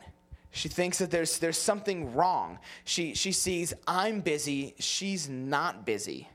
She 0.51 0.69
thinks 0.69 0.99
that 0.99 1.11
there's, 1.11 1.39
there's 1.39 1.57
something 1.57 2.15
wrong. 2.15 2.59
She, 2.85 3.15
she 3.15 3.33
sees, 3.33 3.73
I'm 3.89 4.21
busy, 4.21 4.75
she's 4.79 5.27
not 5.27 5.87
busy. 5.87 6.29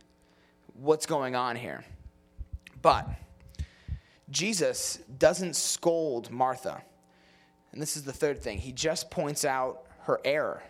What's 0.74 1.06
going 1.06 1.36
on 1.36 1.56
here? 1.56 1.86
But 2.82 3.08
Jesus 4.32 4.98
doesn't 5.20 5.56
scold 5.56 6.32
Martha. 6.32 6.82
And 7.72 7.80
this 7.80 7.96
is 7.96 8.02
the 8.02 8.12
third 8.12 8.42
thing. 8.42 8.58
He 8.58 8.72
just 8.72 9.12
points 9.12 9.46
out 9.46 9.84
her 10.02 10.20
error. 10.26 10.64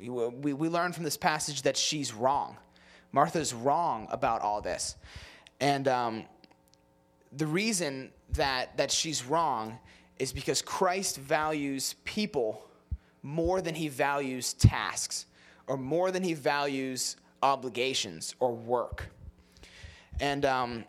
We, 0.00 0.54
we, 0.54 0.68
learn 0.70 0.92
from 0.92 1.04
this 1.04 1.18
passage 1.18 1.62
that 1.62 1.76
she's 1.76 2.14
wrong. 2.14 2.56
Martha's 3.12 3.52
wrong 3.52 4.08
about 4.10 4.40
all 4.40 4.62
this. 4.62 4.96
And 5.60 5.86
um, 5.86 6.24
the 7.32 7.46
reason 7.46 8.12
that, 8.34 8.76
that 8.76 8.90
she's 8.90 9.24
wrong 9.24 9.78
is 10.18 10.32
because 10.32 10.62
Christ 10.62 11.16
values 11.16 11.94
people 12.04 12.64
more 13.22 13.60
than 13.60 13.74
he 13.74 13.88
values 13.88 14.52
tasks 14.54 15.26
or 15.66 15.76
more 15.76 16.10
than 16.10 16.22
he 16.22 16.34
values 16.34 17.16
obligations 17.42 18.34
or 18.40 18.52
work. 18.52 19.10
And 20.20 20.44
um, 20.44 20.84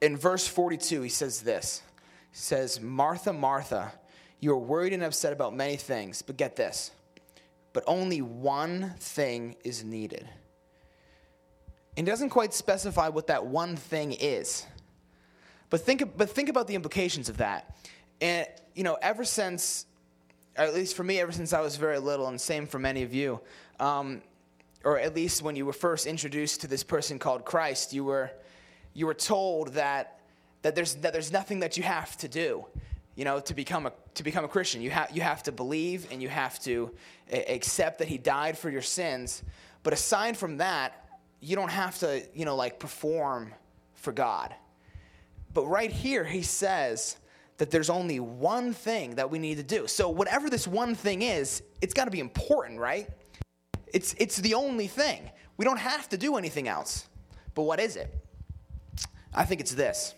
in 0.00 0.16
verse 0.16 0.46
42, 0.46 1.02
he 1.02 1.08
says 1.08 1.42
this 1.42 1.82
He 2.30 2.38
says, 2.38 2.80
Martha, 2.80 3.32
Martha, 3.32 3.92
you 4.40 4.52
are 4.52 4.58
worried 4.58 4.92
and 4.92 5.02
upset 5.02 5.32
about 5.32 5.54
many 5.54 5.76
things, 5.76 6.22
but 6.22 6.36
get 6.36 6.56
this, 6.56 6.90
but 7.72 7.84
only 7.86 8.20
one 8.20 8.94
thing 8.98 9.56
is 9.64 9.84
needed. 9.84 10.28
and 11.96 12.06
doesn't 12.06 12.30
quite 12.30 12.52
specify 12.52 13.08
what 13.08 13.28
that 13.28 13.46
one 13.46 13.76
thing 13.76 14.12
is. 14.12 14.66
But 15.72 15.80
think, 15.80 16.18
but 16.18 16.28
think 16.28 16.50
about 16.50 16.66
the 16.66 16.74
implications 16.74 17.30
of 17.30 17.38
that. 17.38 17.74
And, 18.20 18.46
you 18.74 18.84
know, 18.84 18.98
ever 19.00 19.24
since, 19.24 19.86
at 20.54 20.74
least 20.74 20.94
for 20.94 21.02
me, 21.02 21.18
ever 21.18 21.32
since 21.32 21.54
I 21.54 21.62
was 21.62 21.76
very 21.76 21.98
little, 21.98 22.28
and 22.28 22.38
same 22.38 22.66
for 22.66 22.78
many 22.78 23.02
of 23.04 23.14
you, 23.14 23.40
um, 23.80 24.20
or 24.84 24.98
at 24.98 25.14
least 25.14 25.40
when 25.40 25.56
you 25.56 25.64
were 25.64 25.72
first 25.72 26.06
introduced 26.06 26.60
to 26.60 26.66
this 26.66 26.84
person 26.84 27.18
called 27.18 27.46
Christ, 27.46 27.94
you 27.94 28.04
were, 28.04 28.30
you 28.92 29.06
were 29.06 29.14
told 29.14 29.68
that, 29.68 30.20
that, 30.60 30.74
there's, 30.74 30.96
that 30.96 31.14
there's 31.14 31.32
nothing 31.32 31.60
that 31.60 31.78
you 31.78 31.84
have 31.84 32.18
to 32.18 32.28
do 32.28 32.66
you 33.14 33.24
know, 33.24 33.40
to 33.40 33.54
become 33.54 33.86
a, 33.86 33.92
to 34.14 34.22
become 34.22 34.44
a 34.44 34.48
Christian. 34.48 34.80
You, 34.80 34.90
ha- 34.90 35.08
you 35.12 35.20
have 35.20 35.42
to 35.42 35.52
believe 35.52 36.06
and 36.10 36.22
you 36.22 36.28
have 36.28 36.58
to 36.60 36.90
a- 37.30 37.54
accept 37.54 37.98
that 37.98 38.08
he 38.08 38.16
died 38.16 38.56
for 38.56 38.70
your 38.70 38.82
sins. 38.82 39.42
But 39.82 39.92
aside 39.92 40.36
from 40.36 40.58
that, 40.58 41.08
you 41.40 41.56
don't 41.56 41.70
have 41.70 41.98
to, 41.98 42.22
you 42.34 42.46
know, 42.46 42.56
like 42.56 42.78
perform 42.78 43.52
for 43.94 44.12
God. 44.12 44.54
But 45.54 45.66
right 45.66 45.90
here, 45.90 46.24
he 46.24 46.42
says 46.42 47.16
that 47.58 47.70
there's 47.70 47.90
only 47.90 48.20
one 48.20 48.72
thing 48.72 49.16
that 49.16 49.30
we 49.30 49.38
need 49.38 49.56
to 49.56 49.62
do. 49.62 49.86
So, 49.86 50.08
whatever 50.08 50.48
this 50.48 50.66
one 50.66 50.94
thing 50.94 51.22
is, 51.22 51.62
it's 51.80 51.94
got 51.94 52.06
to 52.06 52.10
be 52.10 52.20
important, 52.20 52.80
right? 52.80 53.08
It's, 53.92 54.14
it's 54.18 54.38
the 54.38 54.54
only 54.54 54.86
thing. 54.86 55.30
We 55.56 55.64
don't 55.64 55.78
have 55.78 56.08
to 56.10 56.18
do 56.18 56.36
anything 56.36 56.66
else. 56.66 57.08
But 57.54 57.62
what 57.62 57.80
is 57.80 57.96
it? 57.96 58.12
I 59.34 59.44
think 59.44 59.60
it's 59.60 59.74
this 59.74 60.14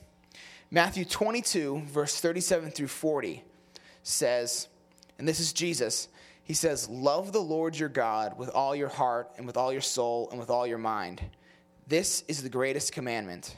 Matthew 0.71 1.05
22, 1.05 1.83
verse 1.87 2.21
37 2.21 2.71
through 2.71 2.89
40 2.89 3.43
says, 4.03 4.69
and 5.19 5.27
this 5.27 5.41
is 5.41 5.53
Jesus, 5.53 6.09
he 6.43 6.55
says, 6.55 6.89
Love 6.89 7.33
the 7.33 7.41
Lord 7.41 7.77
your 7.77 7.89
God 7.89 8.39
with 8.39 8.51
all 8.51 8.75
your 8.75 8.89
heart 8.89 9.31
and 9.37 9.47
with 9.47 9.57
all 9.57 9.73
your 9.73 9.81
soul 9.81 10.29
and 10.31 10.39
with 10.39 10.51
all 10.51 10.67
your 10.67 10.79
mind. 10.79 11.23
This 11.87 12.25
is 12.29 12.43
the 12.43 12.49
greatest 12.49 12.93
commandment. 12.93 13.57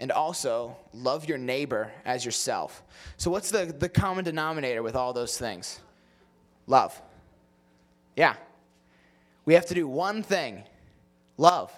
And 0.00 0.10
also, 0.10 0.78
love 0.94 1.28
your 1.28 1.36
neighbor 1.36 1.92
as 2.06 2.24
yourself. 2.24 2.82
So, 3.18 3.30
what's 3.30 3.50
the, 3.50 3.66
the 3.66 3.88
common 3.88 4.24
denominator 4.24 4.82
with 4.82 4.96
all 4.96 5.12
those 5.12 5.36
things? 5.36 5.78
Love. 6.66 7.00
Yeah. 8.16 8.34
We 9.44 9.52
have 9.52 9.66
to 9.66 9.74
do 9.74 9.86
one 9.86 10.22
thing 10.22 10.64
love. 11.36 11.70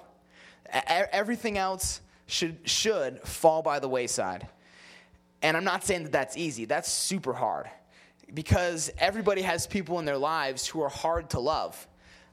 Everything 0.86 1.58
else 1.58 2.00
should, 2.26 2.58
should 2.64 3.20
fall 3.22 3.60
by 3.60 3.80
the 3.80 3.88
wayside. 3.88 4.46
And 5.42 5.56
I'm 5.56 5.64
not 5.64 5.84
saying 5.84 6.04
that 6.04 6.12
that's 6.12 6.36
easy, 6.36 6.64
that's 6.64 6.90
super 6.90 7.32
hard 7.32 7.68
because 8.32 8.90
everybody 8.98 9.42
has 9.42 9.66
people 9.66 9.98
in 9.98 10.04
their 10.04 10.16
lives 10.16 10.66
who 10.66 10.80
are 10.82 10.88
hard 10.88 11.30
to 11.30 11.40
love. 11.40 11.88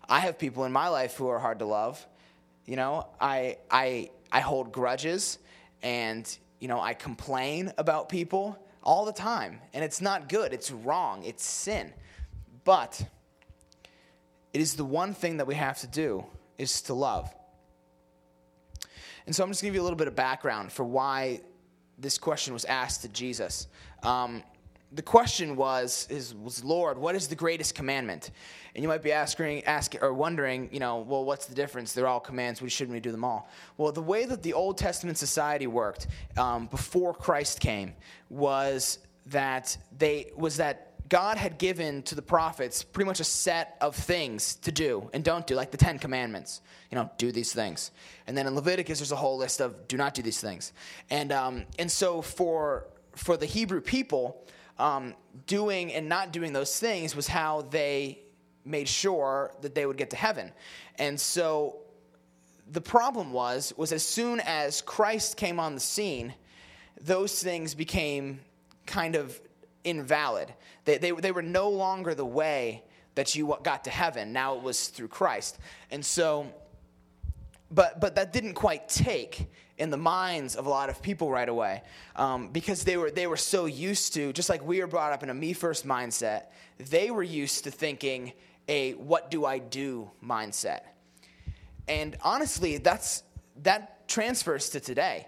I 0.08 0.20
have 0.20 0.38
people 0.38 0.66
in 0.66 0.72
my 0.72 0.88
life 0.88 1.16
who 1.16 1.28
are 1.30 1.40
hard 1.40 1.60
to 1.60 1.66
love. 1.66 2.06
You 2.66 2.76
know, 2.76 3.08
I, 3.20 3.58
I, 3.72 4.12
I 4.32 4.40
hold 4.42 4.72
grudges 4.72 5.40
and, 5.82 6.38
you 6.60 6.68
know, 6.68 6.80
I 6.80 6.94
complain 6.94 7.74
about 7.78 8.10
people 8.10 8.58
all 8.84 9.06
the 9.06 9.14
time. 9.14 9.60
And 9.74 9.84
it's 9.84 10.02
not 10.02 10.30
good, 10.30 10.54
it's 10.54 10.72
wrong, 10.72 11.24
it's 11.24 11.44
sin. 11.46 11.94
But 12.64 13.02
it 14.54 14.62
is 14.62 14.76
the 14.76 14.86
one 14.86 15.14
thing 15.14 15.38
that 15.38 15.48
we 15.48 15.56
have 15.56 15.80
to 15.80 15.88
do 15.88 16.26
is 16.58 16.82
to 16.84 16.94
love. 16.94 17.34
And 19.26 19.36
so 19.36 19.44
I'm 19.44 19.50
just 19.50 19.62
going 19.62 19.68
to 19.68 19.74
give 19.74 19.76
you 19.76 19.82
a 19.82 19.84
little 19.84 19.98
bit 19.98 20.08
of 20.08 20.16
background 20.16 20.72
for 20.72 20.84
why 20.84 21.42
this 21.98 22.18
question 22.18 22.54
was 22.54 22.66
asked 22.66 23.02
to 23.02 23.10
Jesus. 23.10 23.68
Um, 24.04 24.44
the 24.92 25.02
question 25.02 25.56
was, 25.56 26.08
is, 26.10 26.34
was, 26.34 26.64
Lord, 26.64 26.98
what 26.98 27.14
is 27.16 27.28
the 27.28 27.36
greatest 27.36 27.76
commandment? 27.76 28.32
And 28.74 28.84
you 28.84 28.88
might 28.88 29.04
be 29.04 29.12
asking, 29.12 29.64
asking 29.66 30.02
or 30.02 30.14
wondering, 30.14 30.70
you 30.72 30.80
know, 30.80 31.00
well, 31.00 31.24
what's 31.24 31.46
the 31.46 31.54
difference? 31.54 31.94
They're 31.94 32.08
all 32.08 32.20
commands. 32.20 32.62
We 32.62 32.70
shouldn't 32.70 32.94
we 32.94 33.00
do 33.00 33.12
them 33.12 33.24
all? 33.24 33.50
Well, 33.78 33.92
the 33.92 34.02
way 34.02 34.26
that 34.26 34.42
the 34.42 34.54
Old 34.54 34.78
Testament 34.78 35.18
society 35.18 35.68
worked 35.68 36.08
um, 36.38 36.68
before 36.68 37.14
Christ 37.14 37.60
came 37.60 37.94
was 38.30 39.00
that 39.28 39.78
they 39.98 40.32
was 40.36 40.58
that 40.58 41.08
God 41.08 41.38
had 41.38 41.58
given 41.58 42.04
to 42.04 42.16
the 42.16 42.22
prophets 42.22 42.84
pretty 42.84 43.08
much 43.08 43.20
a 43.20 43.24
set 43.24 43.78
of 43.82 43.96
things 43.96 44.56
to 44.58 44.72
do 44.72 45.10
and 45.14 45.24
don't 45.24 45.46
do, 45.46 45.56
like 45.56 45.72
the 45.72 45.78
Ten 45.78 45.98
Commandments. 45.98 46.62
You 46.92 46.96
know, 46.96 47.10
do 47.18 47.32
these 47.32 47.54
things. 47.54 47.92
And 48.26 48.36
then 48.36 48.48
in 48.48 48.56
Leviticus, 48.56 49.00
there's 49.00 49.12
a 49.12 49.16
whole 49.16 49.38
list 49.38 49.60
of 49.60 49.88
do 49.88 49.98
not 49.98 50.16
do 50.16 50.22
these 50.24 50.42
things. 50.42 50.74
And 51.12 51.32
um, 51.32 51.66
and 51.78 51.92
so 51.92 52.22
for 52.22 52.88
for 53.16 53.38
the 53.38 53.46
Hebrew 53.46 53.82
people, 53.82 54.46
um, 54.80 55.14
doing 55.46 55.94
and 55.94 56.10
not 56.10 56.32
doing 56.32 56.54
those 56.54 56.80
things 56.80 57.16
was 57.16 57.28
how 57.28 57.62
they 57.70 58.20
made 58.66 58.88
sure 58.88 59.52
that 59.62 59.76
they 59.76 59.86
would 59.86 59.98
get 59.98 60.10
to 60.12 60.16
heaven. 60.16 60.52
And 60.98 61.20
so 61.20 61.78
the 62.72 62.82
problem 62.82 63.32
was 63.32 63.74
was 63.78 63.92
as 63.92 64.04
soon 64.04 64.40
as 64.42 64.82
Christ 64.82 65.38
came 65.38 65.60
on 65.60 65.76
the 65.76 65.82
scene, 65.82 66.34
those 67.02 67.42
things 67.42 67.76
became 67.76 68.40
kind 68.86 69.16
of 69.16 69.40
invalid. 69.84 70.54
They, 70.86 70.98
they, 70.98 71.12
they 71.12 71.32
were 71.32 71.42
no 71.42 71.70
longer 71.70 72.14
the 72.16 72.26
way 72.26 72.84
that 73.16 73.36
you 73.36 73.58
got 73.64 73.84
to 73.86 73.90
heaven. 73.90 74.34
Now 74.34 74.56
it 74.56 74.64
was 74.64 74.88
through 74.88 75.10
Christ. 75.10 75.58
And 75.92 76.06
so, 76.06 76.48
but, 77.72 78.00
but 78.00 78.16
that 78.16 78.34
didn't 78.34 78.54
quite 78.54 78.90
take 78.90 79.48
in 79.78 79.90
the 79.90 79.98
minds 79.98 80.56
of 80.56 80.66
a 80.66 80.70
lot 80.70 80.90
of 80.90 81.02
people 81.02 81.32
right 81.32 81.48
away 81.48 81.84
um, 82.16 82.50
because 82.50 82.84
they 82.84 82.98
were, 82.98 83.12
they 83.12 83.28
were 83.28 83.38
so 83.38 83.66
used 83.66 84.14
to, 84.14 84.34
just 84.34 84.50
like 84.50 84.66
we 84.66 84.82
were 84.82 84.88
brought 84.88 85.14
up 85.14 85.24
in 85.24 85.30
a 85.30 85.34
me 85.34 85.54
first 85.54 85.88
mindset, 85.88 86.46
they 86.78 87.12
were 87.12 87.24
used 87.24 87.64
to 87.64 87.72
thinking 87.72 88.34
a 88.68 88.94
what 88.94 89.32
do 89.32 89.46
I 89.46 89.60
do 89.60 90.10
mindset. 90.24 90.82
And 91.88 92.18
honestly, 92.22 92.78
that's, 92.78 93.24
that 93.64 94.08
transfers 94.08 94.70
to 94.72 94.80
today 94.80 95.28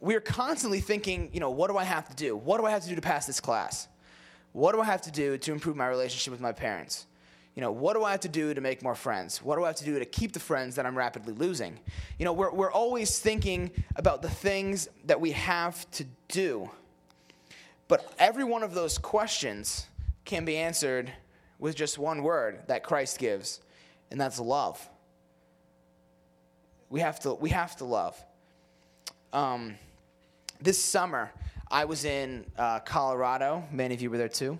we're 0.00 0.20
constantly 0.20 0.80
thinking, 0.80 1.30
you 1.32 1.40
know, 1.40 1.50
what 1.50 1.70
do 1.70 1.76
I 1.76 1.84
have 1.84 2.08
to 2.08 2.14
do? 2.14 2.36
What 2.36 2.58
do 2.58 2.66
I 2.66 2.70
have 2.70 2.82
to 2.82 2.88
do 2.88 2.94
to 2.94 3.00
pass 3.00 3.26
this 3.26 3.40
class? 3.40 3.88
What 4.52 4.72
do 4.72 4.80
I 4.80 4.84
have 4.84 5.02
to 5.02 5.10
do 5.10 5.38
to 5.38 5.52
improve 5.52 5.76
my 5.76 5.88
relationship 5.88 6.30
with 6.30 6.40
my 6.40 6.52
parents? 6.52 7.06
You 7.58 7.62
know, 7.62 7.72
what 7.72 7.94
do 7.94 8.04
I 8.04 8.12
have 8.12 8.20
to 8.20 8.28
do 8.28 8.54
to 8.54 8.60
make 8.60 8.84
more 8.84 8.94
friends? 8.94 9.42
What 9.42 9.56
do 9.56 9.64
I 9.64 9.66
have 9.66 9.74
to 9.78 9.84
do 9.84 9.98
to 9.98 10.04
keep 10.04 10.30
the 10.30 10.38
friends 10.38 10.76
that 10.76 10.86
I'm 10.86 10.96
rapidly 10.96 11.34
losing? 11.34 11.80
You 12.16 12.24
know, 12.24 12.32
we're, 12.32 12.52
we're 12.52 12.70
always 12.70 13.18
thinking 13.18 13.72
about 13.96 14.22
the 14.22 14.30
things 14.30 14.88
that 15.06 15.20
we 15.20 15.32
have 15.32 15.90
to 15.90 16.04
do. 16.28 16.70
But 17.88 18.14
every 18.16 18.44
one 18.44 18.62
of 18.62 18.74
those 18.74 18.96
questions 18.96 19.88
can 20.24 20.44
be 20.44 20.56
answered 20.56 21.12
with 21.58 21.74
just 21.74 21.98
one 21.98 22.22
word 22.22 22.60
that 22.68 22.84
Christ 22.84 23.18
gives, 23.18 23.60
and 24.12 24.20
that's 24.20 24.38
love. 24.38 24.88
We 26.90 27.00
have 27.00 27.18
to, 27.22 27.34
we 27.34 27.50
have 27.50 27.74
to 27.78 27.84
love. 27.84 28.24
Um, 29.32 29.74
this 30.60 30.78
summer, 30.80 31.32
I 31.70 31.84
was 31.84 32.04
in 32.04 32.46
uh, 32.56 32.80
Colorado. 32.80 33.62
Many 33.70 33.94
of 33.94 34.00
you 34.00 34.10
were 34.10 34.16
there 34.16 34.28
too. 34.28 34.58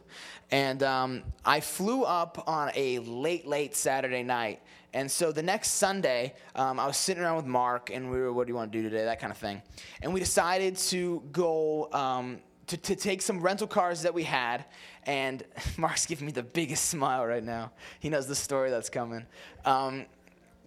And 0.51 0.83
um, 0.83 1.23
I 1.45 1.61
flew 1.61 2.05
up 2.05 2.45
on 2.47 2.71
a 2.75 2.99
late, 3.01 3.47
late 3.47 3.75
Saturday 3.75 4.23
night. 4.23 4.61
And 4.93 5.11
so 5.11 5.33
the 5.33 5.43
next 5.43 5.73
Sunday, 5.73 6.35
um, 6.55 6.81
I 6.81 6.87
was 6.87 6.97
sitting 6.97 7.23
around 7.23 7.37
with 7.37 7.47
Mark, 7.47 7.91
and 7.91 8.11
we 8.11 8.19
were, 8.19 8.33
what 8.33 8.47
do 8.47 8.53
you 8.53 8.57
want 8.57 8.73
to 8.73 8.79
do 8.79 8.89
today? 8.89 9.05
That 9.05 9.21
kind 9.21 9.31
of 9.31 9.39
thing. 9.39 9.63
And 10.03 10.13
we 10.13 10.21
decided 10.21 10.77
to 10.77 11.23
go 11.31 11.91
um, 11.93 12.41
to, 12.69 12.77
to 12.77 12.97
take 12.97 13.21
some 13.23 13.41
rental 13.41 13.67
cars 13.67 14.03
that 14.03 14.15
we 14.15 14.23
had. 14.23 14.65
And 15.05 15.45
Mark's 15.77 16.07
giving 16.07 16.27
me 16.27 16.33
the 16.33 16.43
biggest 16.43 16.85
smile 16.91 17.27
right 17.27 17.45
now. 17.45 17.73
He 18.01 18.09
knows 18.09 18.27
the 18.27 18.35
story 18.35 18.71
that's 18.71 18.91
coming. 18.91 19.27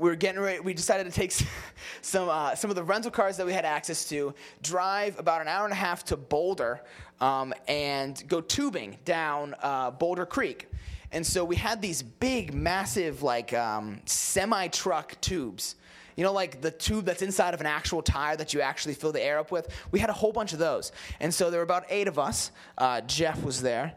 We 0.02 0.10
were 0.10 0.16
getting 0.16 0.42
ready. 0.42 0.60
We 0.60 0.74
decided 0.74 1.06
to 1.06 1.12
take 1.12 1.32
some 2.02 2.28
uh, 2.28 2.56
some 2.56 2.72
of 2.72 2.76
the 2.76 2.84
rental 2.84 3.12
cars 3.12 3.38
that 3.38 3.46
we 3.46 3.54
had 3.54 3.66
access 3.66 4.10
to, 4.10 4.34
drive 4.64 5.20
about 5.20 5.42
an 5.42 5.48
hour 5.48 5.64
and 5.64 5.72
a 5.72 5.76
half 5.76 6.04
to 6.06 6.18
Boulder, 6.18 6.82
um, 7.20 7.54
and 7.68 8.24
go 8.28 8.42
tubing 8.42 8.98
down 9.06 9.54
uh, 9.62 9.92
Boulder 9.92 10.26
Creek. 10.26 10.68
And 11.12 11.24
so 11.24 11.46
we 11.46 11.56
had 11.56 11.84
these 11.84 12.02
big, 12.02 12.52
massive, 12.52 13.22
like 13.22 13.54
um, 13.54 14.02
semi 14.06 14.70
truck 14.70 15.22
tubes. 15.22 15.76
You 16.16 16.24
know, 16.24 16.34
like 16.34 16.62
the 16.62 16.72
tube 16.72 17.06
that's 17.06 17.22
inside 17.22 17.54
of 17.54 17.60
an 17.60 17.68
actual 17.68 18.02
tire 18.02 18.36
that 18.38 18.56
you 18.56 18.62
actually 18.62 18.96
fill 18.96 19.12
the 19.12 19.24
air 19.24 19.38
up 19.38 19.52
with? 19.52 19.70
We 19.92 20.00
had 20.00 20.10
a 20.10 20.14
whole 20.14 20.32
bunch 20.32 20.52
of 20.52 20.58
those. 20.58 20.92
And 21.20 21.32
so 21.32 21.52
there 21.52 21.60
were 21.60 21.64
about 21.64 21.86
eight 21.90 22.08
of 22.08 22.18
us. 22.18 22.50
Uh, 22.76 23.02
Jeff 23.02 23.44
was 23.44 23.62
there. 23.62 23.94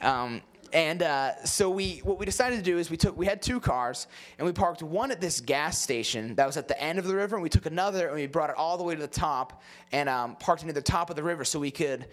Um, 0.00 0.40
and 0.72 1.02
uh, 1.02 1.44
so 1.44 1.70
we, 1.70 1.98
what 1.98 2.18
we 2.18 2.26
decided 2.26 2.56
to 2.56 2.62
do 2.62 2.78
is 2.78 2.90
we 2.90 2.96
took, 2.96 3.16
we 3.16 3.26
had 3.26 3.40
two 3.40 3.60
cars, 3.60 4.06
and 4.38 4.46
we 4.46 4.52
parked 4.52 4.82
one 4.82 5.10
at 5.10 5.20
this 5.20 5.40
gas 5.40 5.78
station 5.78 6.34
that 6.34 6.46
was 6.46 6.56
at 6.56 6.68
the 6.68 6.80
end 6.80 6.98
of 6.98 7.06
the 7.06 7.14
river, 7.14 7.36
and 7.36 7.42
we 7.42 7.48
took 7.48 7.66
another 7.66 8.06
and 8.08 8.16
we 8.16 8.26
brought 8.26 8.50
it 8.50 8.56
all 8.56 8.76
the 8.76 8.84
way 8.84 8.94
to 8.94 9.00
the 9.00 9.06
top 9.06 9.62
and 9.92 10.08
um, 10.08 10.36
parked 10.36 10.64
near 10.64 10.72
the 10.72 10.82
top 10.82 11.10
of 11.10 11.16
the 11.16 11.22
river 11.22 11.44
so 11.44 11.58
we 11.58 11.70
could 11.70 12.06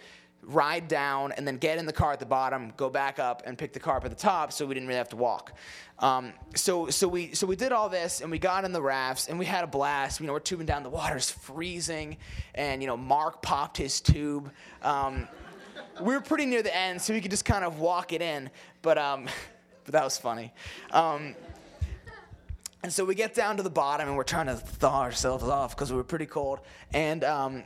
ride 0.46 0.88
down 0.88 1.32
and 1.34 1.48
then 1.48 1.58
get 1.58 1.78
in 1.78 1.86
the 1.86 1.94
car 1.94 2.14
at 2.14 2.20
the 2.20 2.26
bottom, 2.26 2.72
go 2.78 2.90
back 2.90 3.20
up, 3.20 3.44
and 3.46 3.58
pick 3.58 3.74
the 3.74 3.80
car 3.80 3.98
up 3.98 4.06
at 4.06 4.12
the 4.12 4.18
top, 4.18 4.52
so 4.52 4.66
we 4.66 4.74
didn't 4.74 4.88
really 4.88 4.98
have 4.98 5.10
to 5.10 5.16
walk. 5.16 5.54
Um, 6.00 6.34
so, 6.56 6.90
so 6.90 7.08
we, 7.08 7.34
so 7.34 7.48
we 7.48 7.56
did 7.56 7.72
all 7.72 7.90
this, 7.90 8.22
and 8.22 8.30
we 8.30 8.38
got 8.38 8.66
in 8.66 8.72
the 8.72 8.82
rafts, 8.82 9.28
and 9.28 9.40
we 9.40 9.46
had 9.46 9.64
a 9.64 9.68
blast. 9.68 10.20
You 10.20 10.28
know, 10.28 10.34
we're 10.34 10.40
tubing 10.40 10.66
down, 10.66 10.84
the 10.84 10.90
water's 10.90 11.32
freezing, 11.32 12.18
and 12.54 12.82
you 12.82 12.88
know, 12.88 12.98
Mark 12.98 13.42
popped 13.42 13.78
his 13.78 14.02
tube. 14.02 14.52
Um, 14.82 15.28
we 16.02 16.14
were 16.14 16.22
pretty 16.22 16.46
near 16.46 16.62
the 16.62 16.76
end, 16.76 17.02
so 17.02 17.14
we 17.14 17.22
could 17.22 17.32
just 17.32 17.46
kind 17.46 17.64
of 17.64 17.80
walk 17.80 18.14
it 18.14 18.22
in. 18.22 18.50
But, 18.82 18.98
um, 18.98 19.26
but 19.86 19.94
that 19.94 20.04
was 20.04 20.18
funny. 20.18 20.54
Um, 20.92 21.36
and 22.84 22.94
so 22.94 23.04
we 23.04 23.16
get 23.16 23.34
down 23.34 23.58
to 23.58 23.64
the 23.64 23.70
bottom 23.70 24.08
and 24.08 24.16
we're 24.16 24.24
trying 24.24 24.46
to 24.46 24.56
thaw 24.56 25.02
ourselves 25.02 25.44
off 25.44 25.76
because 25.76 25.92
we 25.92 25.98
were 25.98 26.04
pretty 26.04 26.28
cold. 26.28 26.60
And 26.94 27.24
um, 27.24 27.64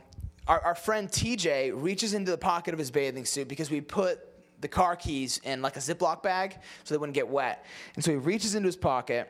our, 0.48 0.60
our 0.60 0.74
friend 0.74 1.08
TJ 1.10 1.72
reaches 1.74 2.14
into 2.14 2.30
the 2.30 2.38
pocket 2.38 2.72
of 2.72 2.78
his 2.78 2.90
bathing 2.90 3.26
suit 3.26 3.46
because 3.46 3.70
we 3.70 3.82
put 3.82 4.26
the 4.62 4.68
car 4.68 4.96
keys 4.96 5.38
in 5.44 5.60
like 5.60 5.76
a 5.76 5.80
Ziploc 5.80 6.22
bag 6.22 6.56
so 6.84 6.94
they 6.94 6.98
wouldn't 6.98 7.14
get 7.14 7.28
wet. 7.28 7.66
And 7.96 8.04
so 8.04 8.12
he 8.12 8.16
reaches 8.16 8.54
into 8.54 8.66
his 8.66 8.76
pocket 8.76 9.28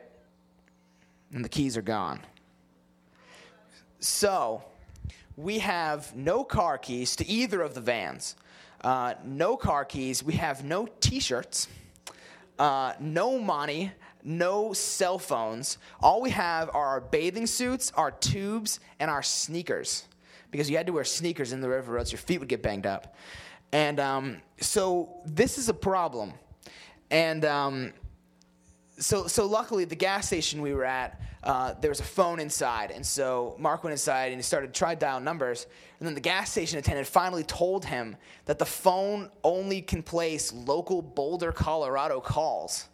and 1.33 1.43
the 1.43 1.49
keys 1.49 1.75
are 1.75 1.81
gone. 1.81 2.21
So 3.99 4.63
we 5.35 5.59
have 5.59 6.15
no 6.15 6.43
car 6.43 6.77
keys 6.77 7.15
to 7.17 7.27
either 7.27 7.61
of 7.61 7.73
the 7.73 7.81
vans. 7.81 8.35
Uh, 8.83 9.13
no 9.23 9.55
car 9.55 9.85
keys. 9.85 10.23
We 10.23 10.33
have 10.33 10.63
no 10.63 10.87
t 10.99 11.19
shirts, 11.19 11.67
uh, 12.57 12.93
no 12.99 13.37
money, 13.37 13.91
no 14.23 14.73
cell 14.73 15.19
phones. 15.19 15.77
All 15.99 16.21
we 16.21 16.31
have 16.31 16.69
are 16.69 16.87
our 16.87 17.01
bathing 17.01 17.45
suits, 17.45 17.91
our 17.95 18.11
tubes, 18.11 18.79
and 18.99 19.11
our 19.11 19.23
sneakers. 19.23 20.05
Because 20.49 20.69
you 20.69 20.77
had 20.77 20.87
to 20.87 20.93
wear 20.93 21.03
sneakers 21.03 21.53
in 21.53 21.61
the 21.61 21.69
river, 21.69 21.95
or 21.95 21.99
else 21.99 22.11
your 22.11 22.19
feet 22.19 22.39
would 22.39 22.49
get 22.49 22.61
banged 22.61 22.85
up. 22.85 23.15
And 23.71 23.99
um, 23.99 24.41
so 24.59 25.21
this 25.25 25.57
is 25.57 25.69
a 25.69 25.73
problem. 25.73 26.33
And 27.09 27.45
um, 27.45 27.93
so, 28.97 29.27
so 29.27 29.45
luckily, 29.45 29.85
the 29.85 29.95
gas 29.95 30.27
station 30.27 30.61
we 30.61 30.73
were 30.73 30.85
at, 30.85 31.19
uh, 31.43 31.73
there 31.81 31.89
was 31.89 31.99
a 31.99 32.03
phone 32.03 32.39
inside, 32.39 32.91
and 32.91 33.05
so 33.05 33.55
Mark 33.57 33.83
went 33.83 33.91
inside 33.91 34.31
and 34.31 34.35
he 34.35 34.43
started 34.43 34.73
to 34.73 34.77
try 34.77 34.93
dial 34.93 35.19
numbers, 35.19 35.65
and 35.99 36.07
then 36.07 36.13
the 36.13 36.21
gas 36.21 36.51
station 36.51 36.77
attendant 36.77 37.07
finally 37.07 37.43
told 37.43 37.85
him 37.85 38.15
that 38.45 38.59
the 38.59 38.65
phone 38.65 39.29
only 39.43 39.81
can 39.81 40.03
place 40.03 40.53
local 40.53 41.01
Boulder, 41.01 41.51
Colorado 41.51 42.19
calls. 42.19 42.87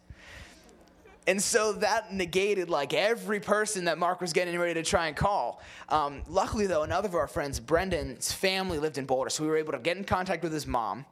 And 1.26 1.42
so 1.42 1.74
that 1.74 2.10
negated 2.10 2.70
like 2.70 2.94
every 2.94 3.38
person 3.38 3.84
that 3.84 3.98
Mark 3.98 4.22
was 4.22 4.32
getting 4.32 4.58
ready 4.58 4.72
to 4.74 4.82
try 4.82 5.08
and 5.08 5.16
call. 5.16 5.60
Um, 5.90 6.22
luckily, 6.26 6.66
though, 6.66 6.84
another 6.84 7.08
of 7.08 7.14
our 7.14 7.26
friends, 7.26 7.60
Brendan's 7.60 8.32
family 8.32 8.78
lived 8.78 8.96
in 8.96 9.04
Boulder, 9.04 9.28
so 9.28 9.42
we 9.42 9.50
were 9.50 9.58
able 9.58 9.72
to 9.72 9.78
get 9.78 9.98
in 9.98 10.04
contact 10.04 10.42
with 10.42 10.54
his 10.54 10.66
mom. 10.66 11.04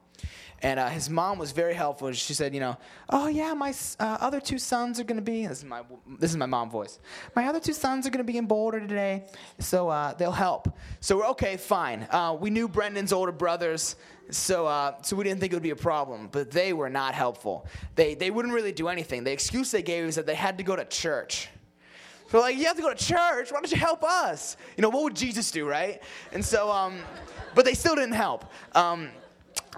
And 0.63 0.81
uh, 0.81 0.89
his 0.89 1.11
mom 1.11 1.39
was 1.39 1.53
very 1.53 1.75
helpful. 1.75 2.11
She 2.13 2.33
said, 2.33 2.55
you 2.55 2.61
know, 2.61 2.77
oh 3.11 3.29
yeah, 3.29 3.53
my 3.53 3.75
uh, 4.01 4.17
other 4.21 4.41
two 4.41 4.59
sons 4.59 4.99
are 4.99 5.05
going 5.05 5.19
to 5.19 5.23
be. 5.23 5.47
This 5.47 5.59
is 5.59 5.65
my 5.65 5.83
this 6.19 6.31
is 6.31 6.37
my 6.37 6.47
mom 6.47 6.71
voice. 6.71 6.99
My 7.35 7.47
other 7.47 7.61
two 7.61 7.75
sons 7.75 8.07
are 8.07 8.11
going 8.11 8.25
to 8.25 8.33
be 8.33 8.39
in 8.39 8.47
Boulder 8.47 8.81
today, 8.81 9.27
so 9.59 9.89
uh, 9.91 10.15
they'll 10.15 10.33
help. 10.33 10.69
So 11.01 11.19
we're 11.19 11.29
okay, 11.29 11.59
fine. 11.59 12.09
Uh, 12.11 12.37
we 12.41 12.49
knew 12.49 12.69
Brendan's 12.69 13.13
older 13.13 13.33
brothers, 13.33 13.97
so 14.31 14.67
uh, 14.67 14.95
so 15.03 15.15
we 15.15 15.25
didn't 15.25 15.41
think 15.41 15.53
it 15.53 15.57
would 15.57 15.63
be 15.63 15.71
a 15.71 15.77
problem. 15.77 16.29
But 16.33 16.51
they 16.51 16.73
were 16.73 16.91
not 16.91 17.15
helpful. 17.15 17.67
They 17.95 18.15
they 18.15 18.31
wouldn't 18.31 18.55
really 18.55 18.73
do 18.73 18.89
anything. 18.89 19.25
The 19.25 19.33
excuse 19.33 19.71
they 19.71 19.83
gave 19.83 20.07
was 20.07 20.15
that 20.15 20.25
they 20.25 20.35
had 20.35 20.57
to 20.57 20.65
go 20.65 20.75
to 20.75 20.87
church. 20.87 21.49
So 22.31 22.41
like, 22.41 22.57
you 22.57 22.65
have 22.65 22.77
to 22.77 22.83
go 22.83 22.93
to 22.93 23.05
church. 23.05 23.53
Why 23.53 23.61
don't 23.61 23.71
you 23.71 23.77
help 23.77 24.03
us? 24.03 24.57
You 24.77 24.83
know, 24.83 24.89
what 24.89 25.05
would 25.05 25.15
Jesus 25.15 25.51
do, 25.53 25.69
right? 25.69 26.03
And 26.33 26.45
so, 26.45 26.71
um, 26.73 26.99
but 27.55 27.65
they 27.65 27.75
still 27.75 27.95
didn't 27.95 28.15
help. 28.15 28.45
Um, 28.75 29.11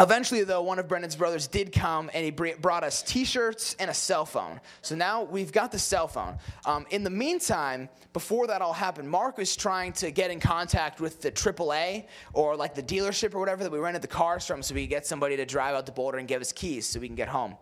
Eventually, 0.01 0.45
though, 0.45 0.63
one 0.63 0.79
of 0.79 0.87
Brendan's 0.87 1.17
brothers 1.17 1.49
did 1.49 1.73
come 1.73 2.09
and 2.15 2.25
he 2.25 2.31
brought 2.31 2.85
us 2.85 3.03
t 3.03 3.25
shirts 3.25 3.75
and 3.81 3.91
a 3.91 3.95
cell 3.95 4.25
phone. 4.25 4.61
So 4.81 4.95
now 4.95 5.25
we've 5.25 5.51
got 5.51 5.73
the 5.73 5.79
cell 5.79 6.07
phone. 6.07 6.39
Um, 6.65 6.87
in 6.91 7.03
the 7.03 7.11
meantime, 7.11 7.89
before 8.13 8.47
that 8.47 8.63
all 8.63 8.73
happened, 8.73 9.11
Mark 9.11 9.37
was 9.39 9.57
trying 9.57 9.93
to 9.95 10.13
get 10.13 10.31
in 10.31 10.39
contact 10.39 11.01
with 11.01 11.21
the 11.21 11.33
AAA 11.33 12.07
or 12.33 12.57
like 12.57 12.75
the 12.75 12.83
dealership 12.83 13.35
or 13.35 13.41
whatever 13.41 13.65
that 13.65 13.73
we 13.73 13.79
rented 13.79 14.03
the 14.03 14.09
cars 14.09 14.47
from 14.47 14.63
so 14.63 14.75
we 14.75 14.83
could 14.83 14.91
get 14.91 15.07
somebody 15.07 15.37
to 15.37 15.45
drive 15.45 15.75
out 15.75 15.87
to 15.87 15.93
Boulder 15.93 16.19
and 16.19 16.29
give 16.29 16.41
us 16.41 16.53
keys 16.53 16.87
so 16.87 17.01
we 17.01 17.09
can 17.09 17.17
get 17.17 17.29
home. 17.29 17.57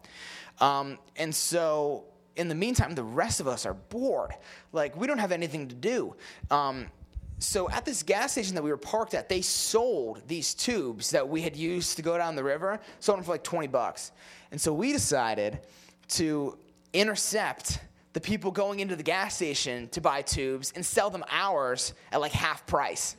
Um, 0.61 0.99
and 1.17 1.35
so 1.35 2.05
in 2.37 2.49
the 2.49 2.55
meantime, 2.55 2.95
the 2.95 3.03
rest 3.03 3.41
of 3.41 3.49
us 3.49 3.65
are 3.65 3.75
bored. 3.75 4.33
Like, 4.73 4.95
we 4.97 5.07
don't 5.07 5.19
have 5.19 5.33
anything 5.33 5.69
to 5.69 5.75
do. 5.75 6.15
Um, 6.51 6.89
so 7.39 7.69
at 7.71 7.85
this 7.85 8.03
gas 8.03 8.33
station 8.33 8.55
that 8.55 8.63
we 8.63 8.71
were 8.71 8.79
parked 8.79 9.15
at, 9.15 9.29
they 9.29 9.43
sold 9.43 10.23
these 10.27 10.55
tubes 10.55 11.11
that 11.11 11.29
we 11.29 11.43
had 11.43 11.55
used 11.55 11.97
to 11.97 12.03
go 12.03 12.17
down 12.17 12.35
the 12.35 12.45
river, 12.45 12.81
sold 13.01 13.19
them 13.19 13.25
for 13.25 13.33
like 13.33 13.45
20 13.45 13.67
bucks. 13.69 14.13
And 14.51 14.61
so 14.61 14.73
we 14.73 14.93
decided 14.93 15.61
to 16.09 16.57
intercept 16.93 17.81
the 18.15 18.21
people 18.21 18.51
going 18.51 18.81
into 18.81 18.97
the 18.97 19.03
gas 19.03 19.35
station 19.35 19.89
to 19.89 20.01
buy 20.01 20.23
tubes 20.23 20.73
and 20.75 20.85
sell 20.85 21.11
them 21.11 21.23
ours 21.31 21.93
at 22.11 22.21
like 22.21 22.33
half 22.33 22.67
price. 22.67 23.17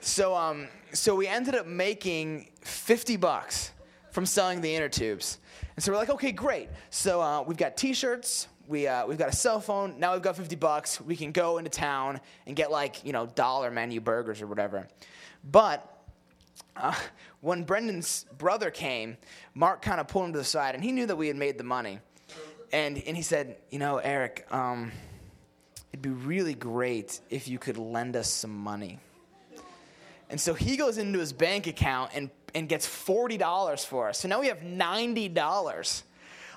So, 0.00 0.34
um, 0.34 0.68
so 0.92 1.14
we 1.14 1.26
ended 1.26 1.54
up 1.54 1.66
making 1.66 2.50
50 2.60 3.16
bucks 3.16 3.72
from 4.10 4.26
selling 4.26 4.60
the 4.60 4.74
inner 4.74 4.90
tubes. 4.90 5.38
And 5.74 5.82
so 5.82 5.92
we're 5.92 5.98
like, 5.98 6.10
okay, 6.10 6.32
great. 6.32 6.68
So 6.90 7.22
uh, 7.22 7.42
we've 7.42 7.56
got 7.56 7.78
t 7.78 7.94
shirts, 7.94 8.48
we, 8.68 8.86
uh, 8.86 9.06
we've 9.06 9.18
got 9.18 9.28
a 9.28 9.36
cell 9.36 9.60
phone. 9.60 9.98
Now 9.98 10.14
we've 10.14 10.22
got 10.22 10.36
50 10.36 10.56
bucks. 10.56 11.00
We 11.00 11.16
can 11.16 11.32
go 11.32 11.58
into 11.58 11.70
town 11.70 12.20
and 12.46 12.56
get 12.56 12.70
like, 12.70 13.04
you 13.04 13.12
know, 13.12 13.26
dollar 13.26 13.70
menu 13.70 14.00
burgers 14.00 14.42
or 14.42 14.46
whatever. 14.46 14.88
But 15.44 15.88
uh, 16.76 16.94
when 17.40 17.64
Brendan's 17.64 18.26
brother 18.36 18.70
came, 18.70 19.16
Mark 19.54 19.82
kind 19.82 20.00
of 20.00 20.08
pulled 20.08 20.26
him 20.26 20.32
to 20.32 20.38
the 20.38 20.44
side 20.44 20.74
and 20.74 20.82
he 20.82 20.92
knew 20.92 21.06
that 21.06 21.16
we 21.16 21.28
had 21.28 21.36
made 21.36 21.58
the 21.58 21.64
money. 21.64 22.00
And, 22.72 23.00
and 23.06 23.16
he 23.16 23.22
said, 23.22 23.56
you 23.70 23.78
know, 23.78 23.98
Eric, 23.98 24.46
um, 24.50 24.90
it'd 25.92 26.02
be 26.02 26.10
really 26.10 26.54
great 26.54 27.20
if 27.30 27.48
you 27.48 27.58
could 27.58 27.78
lend 27.78 28.16
us 28.16 28.28
some 28.28 28.56
money. 28.56 28.98
And 30.28 30.40
so 30.40 30.54
he 30.54 30.76
goes 30.76 30.98
into 30.98 31.20
his 31.20 31.32
bank 31.32 31.68
account 31.68 32.10
and, 32.14 32.30
and 32.54 32.68
gets 32.68 32.86
$40 32.86 33.84
for 33.86 34.08
us. 34.08 34.18
So 34.18 34.28
now 34.28 34.40
we 34.40 34.48
have 34.48 34.58
$90 34.58 36.02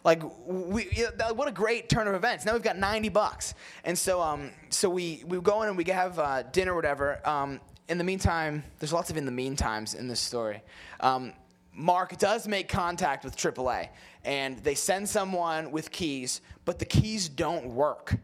like 0.04 0.22
we, 0.46 0.86
what 1.34 1.48
a 1.48 1.52
great 1.52 1.90
turn 1.90 2.08
of 2.08 2.16
events. 2.16 2.46
Now 2.46 2.54
we've 2.54 2.64
got 2.64 2.78
90 2.78 3.10
bucks, 3.10 3.54
and 3.84 3.98
so 3.98 4.22
um, 4.22 4.52
so 4.70 4.90
we 4.90 5.24
we 5.26 5.40
go 5.40 5.62
in 5.64 5.70
and 5.70 5.78
we 5.78 5.84
have 5.86 6.18
uh, 6.20 6.44
dinner 6.44 6.74
or 6.74 6.76
whatever. 6.76 7.28
Um, 7.28 7.60
in 7.88 7.98
the 7.98 8.04
meantime, 8.04 8.64
there's 8.80 8.94
lots 8.94 9.10
of 9.10 9.18
in 9.18 9.26
the 9.26 9.32
meantimes 9.32 9.96
in 9.96 10.08
this 10.08 10.20
story. 10.20 10.62
Um, 11.00 11.34
Mark 11.74 12.18
does 12.18 12.48
make 12.48 12.68
contact 12.68 13.24
with 13.24 13.36
AAA, 13.36 13.90
and 14.24 14.58
they 14.60 14.76
send 14.76 15.08
someone 15.08 15.72
with 15.72 15.92
keys, 15.92 16.42
but 16.66 16.78
the 16.78 16.86
keys 16.86 17.30
don't 17.30 17.68
work. 17.68 18.18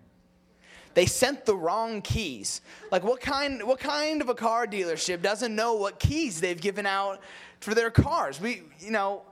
They 0.93 1.05
sent 1.05 1.45
the 1.45 1.55
wrong 1.55 2.01
keys. 2.01 2.61
Like 2.91 3.03
what 3.03 3.19
kind 3.19 3.61
what 3.63 3.79
kind 3.79 4.21
of 4.21 4.29
a 4.29 4.35
car 4.35 4.65
dealership 4.65 5.21
doesn't 5.21 5.53
know 5.53 5.73
what 5.73 5.99
keys 5.99 6.39
they've 6.39 6.59
given 6.59 6.85
out 6.85 7.21
for 7.59 7.75
their 7.75 7.91
cars? 7.91 8.39
We 8.39 8.63
you 8.79 8.91
know 8.91 9.23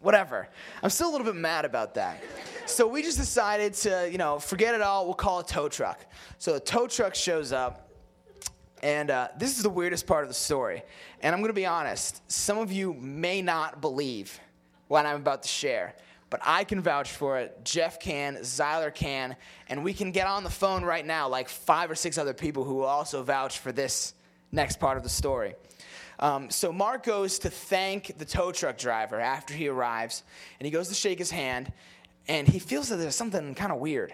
whatever. 0.00 0.48
I'm 0.82 0.90
still 0.90 1.10
a 1.10 1.12
little 1.12 1.26
bit 1.26 1.36
mad 1.36 1.64
about 1.64 1.94
that. 1.94 2.22
So 2.66 2.86
we 2.86 3.02
just 3.02 3.18
decided 3.18 3.74
to, 3.74 4.08
you 4.10 4.18
know, 4.18 4.38
forget 4.38 4.74
it 4.74 4.80
all. 4.80 5.04
We'll 5.06 5.14
call 5.14 5.40
a 5.40 5.44
tow 5.44 5.68
truck. 5.68 6.04
So 6.38 6.52
the 6.52 6.60
tow 6.60 6.86
truck 6.86 7.14
shows 7.14 7.52
up, 7.52 7.90
and 8.82 9.10
uh, 9.10 9.28
this 9.38 9.56
is 9.56 9.62
the 9.62 9.70
weirdest 9.70 10.06
part 10.06 10.24
of 10.24 10.28
the 10.28 10.34
story. 10.34 10.82
And 11.20 11.34
I'm 11.34 11.40
going 11.40 11.50
to 11.50 11.54
be 11.54 11.66
honest, 11.66 12.22
some 12.30 12.58
of 12.58 12.72
you 12.72 12.94
may 12.94 13.42
not 13.42 13.80
believe 13.80 14.38
what 14.88 15.06
I'm 15.06 15.16
about 15.16 15.42
to 15.42 15.48
share, 15.48 15.94
but 16.28 16.40
I 16.44 16.64
can 16.64 16.80
vouch 16.80 17.12
for 17.12 17.38
it. 17.38 17.64
Jeff 17.64 17.98
can, 17.98 18.36
Zyler 18.36 18.94
can, 18.94 19.36
and 19.68 19.82
we 19.82 19.92
can 19.92 20.12
get 20.12 20.26
on 20.26 20.44
the 20.44 20.50
phone 20.50 20.84
right 20.84 21.06
now, 21.06 21.28
like 21.28 21.48
five 21.48 21.90
or 21.90 21.94
six 21.94 22.18
other 22.18 22.34
people 22.34 22.64
who 22.64 22.74
will 22.74 22.84
also 22.86 23.22
vouch 23.22 23.58
for 23.58 23.72
this 23.72 24.14
next 24.52 24.78
part 24.78 24.96
of 24.96 25.02
the 25.02 25.08
story. 25.08 25.54
Um, 26.18 26.50
so 26.50 26.72
Mark 26.72 27.04
goes 27.04 27.38
to 27.40 27.50
thank 27.50 28.16
the 28.18 28.24
tow 28.24 28.52
truck 28.52 28.78
driver 28.78 29.20
after 29.20 29.54
he 29.54 29.68
arrives, 29.68 30.22
and 30.58 30.66
he 30.66 30.70
goes 30.70 30.88
to 30.88 30.94
shake 30.94 31.18
his 31.18 31.30
hand, 31.30 31.72
and 32.28 32.48
he 32.48 32.58
feels 32.58 32.88
that 32.88 32.96
there's 32.96 33.14
something 33.14 33.54
kind 33.54 33.72
of 33.72 33.78
weird. 33.78 34.12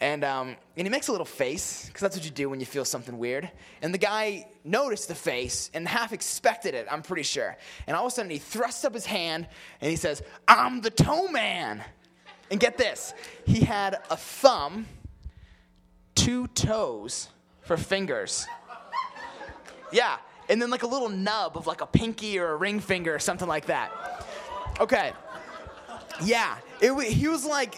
And, 0.00 0.24
um, 0.24 0.56
and 0.76 0.84
he 0.84 0.90
makes 0.90 1.06
a 1.06 1.12
little 1.12 1.24
face, 1.24 1.86
because 1.86 2.00
that's 2.00 2.16
what 2.16 2.24
you 2.24 2.32
do 2.32 2.50
when 2.50 2.58
you 2.58 2.66
feel 2.66 2.84
something 2.84 3.18
weird. 3.18 3.48
And 3.82 3.94
the 3.94 3.98
guy 3.98 4.48
noticed 4.64 5.06
the 5.06 5.14
face 5.14 5.70
and 5.74 5.86
half 5.86 6.12
expected 6.12 6.74
it, 6.74 6.88
I'm 6.90 7.02
pretty 7.02 7.22
sure. 7.22 7.56
And 7.86 7.96
all 7.96 8.06
of 8.06 8.12
a 8.12 8.14
sudden, 8.16 8.30
he 8.30 8.38
thrusts 8.38 8.84
up 8.84 8.94
his 8.94 9.06
hand 9.06 9.46
and 9.80 9.88
he 9.88 9.96
says, 9.96 10.20
I'm 10.48 10.80
the 10.80 10.90
tow 10.90 11.28
man. 11.28 11.84
And 12.50 12.58
get 12.58 12.76
this 12.76 13.14
he 13.46 13.60
had 13.60 13.94
a 14.10 14.16
thumb, 14.16 14.86
two 16.16 16.48
toes 16.48 17.28
for 17.60 17.76
fingers. 17.76 18.46
Yeah, 19.92 20.16
and 20.52 20.60
then 20.60 20.68
like 20.68 20.82
a 20.82 20.86
little 20.86 21.08
nub 21.08 21.56
of 21.56 21.66
like 21.66 21.80
a 21.80 21.86
pinky 21.86 22.38
or 22.38 22.50
a 22.50 22.56
ring 22.56 22.78
finger 22.78 23.14
or 23.14 23.18
something 23.18 23.48
like 23.48 23.66
that. 23.66 23.90
Okay. 24.80 25.12
Yeah, 26.22 26.58
it, 26.78 26.92
he 27.10 27.26
was 27.26 27.46
like 27.46 27.76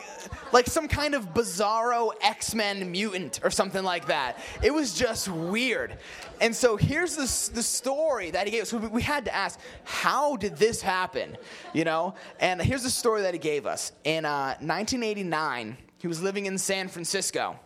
like 0.53 0.67
some 0.67 0.89
kind 0.89 1.15
of 1.15 1.33
bizarro 1.33 2.11
X-Men 2.21 2.91
mutant 2.91 3.39
or 3.45 3.51
something 3.51 3.85
like 3.85 4.07
that. 4.07 4.41
It 4.61 4.75
was 4.75 4.93
just 4.93 5.29
weird. 5.29 5.99
And 6.41 6.55
so 6.55 6.77
here's 6.77 7.15
the, 7.15 7.55
the 7.55 7.63
story 7.63 8.33
that 8.33 8.49
he 8.49 8.51
gave 8.51 8.63
us. 8.63 8.71
So 8.71 8.79
we 8.79 9.03
had 9.03 9.25
to 9.27 9.35
ask, 9.35 9.61
how 9.85 10.35
did 10.35 10.57
this 10.57 10.83
happen? 10.83 11.37
You 11.73 11.85
know? 11.85 12.15
And 12.41 12.61
here's 12.61 12.83
the 12.83 12.91
story 12.91 13.23
that 13.23 13.35
he 13.35 13.39
gave 13.39 13.67
us. 13.67 13.93
In 14.03 14.25
uh, 14.25 14.57
1989, 14.59 15.77
he 15.99 16.09
was 16.09 16.21
living 16.21 16.47
in 16.47 16.59
San 16.59 16.89
Francisco. 16.89 17.57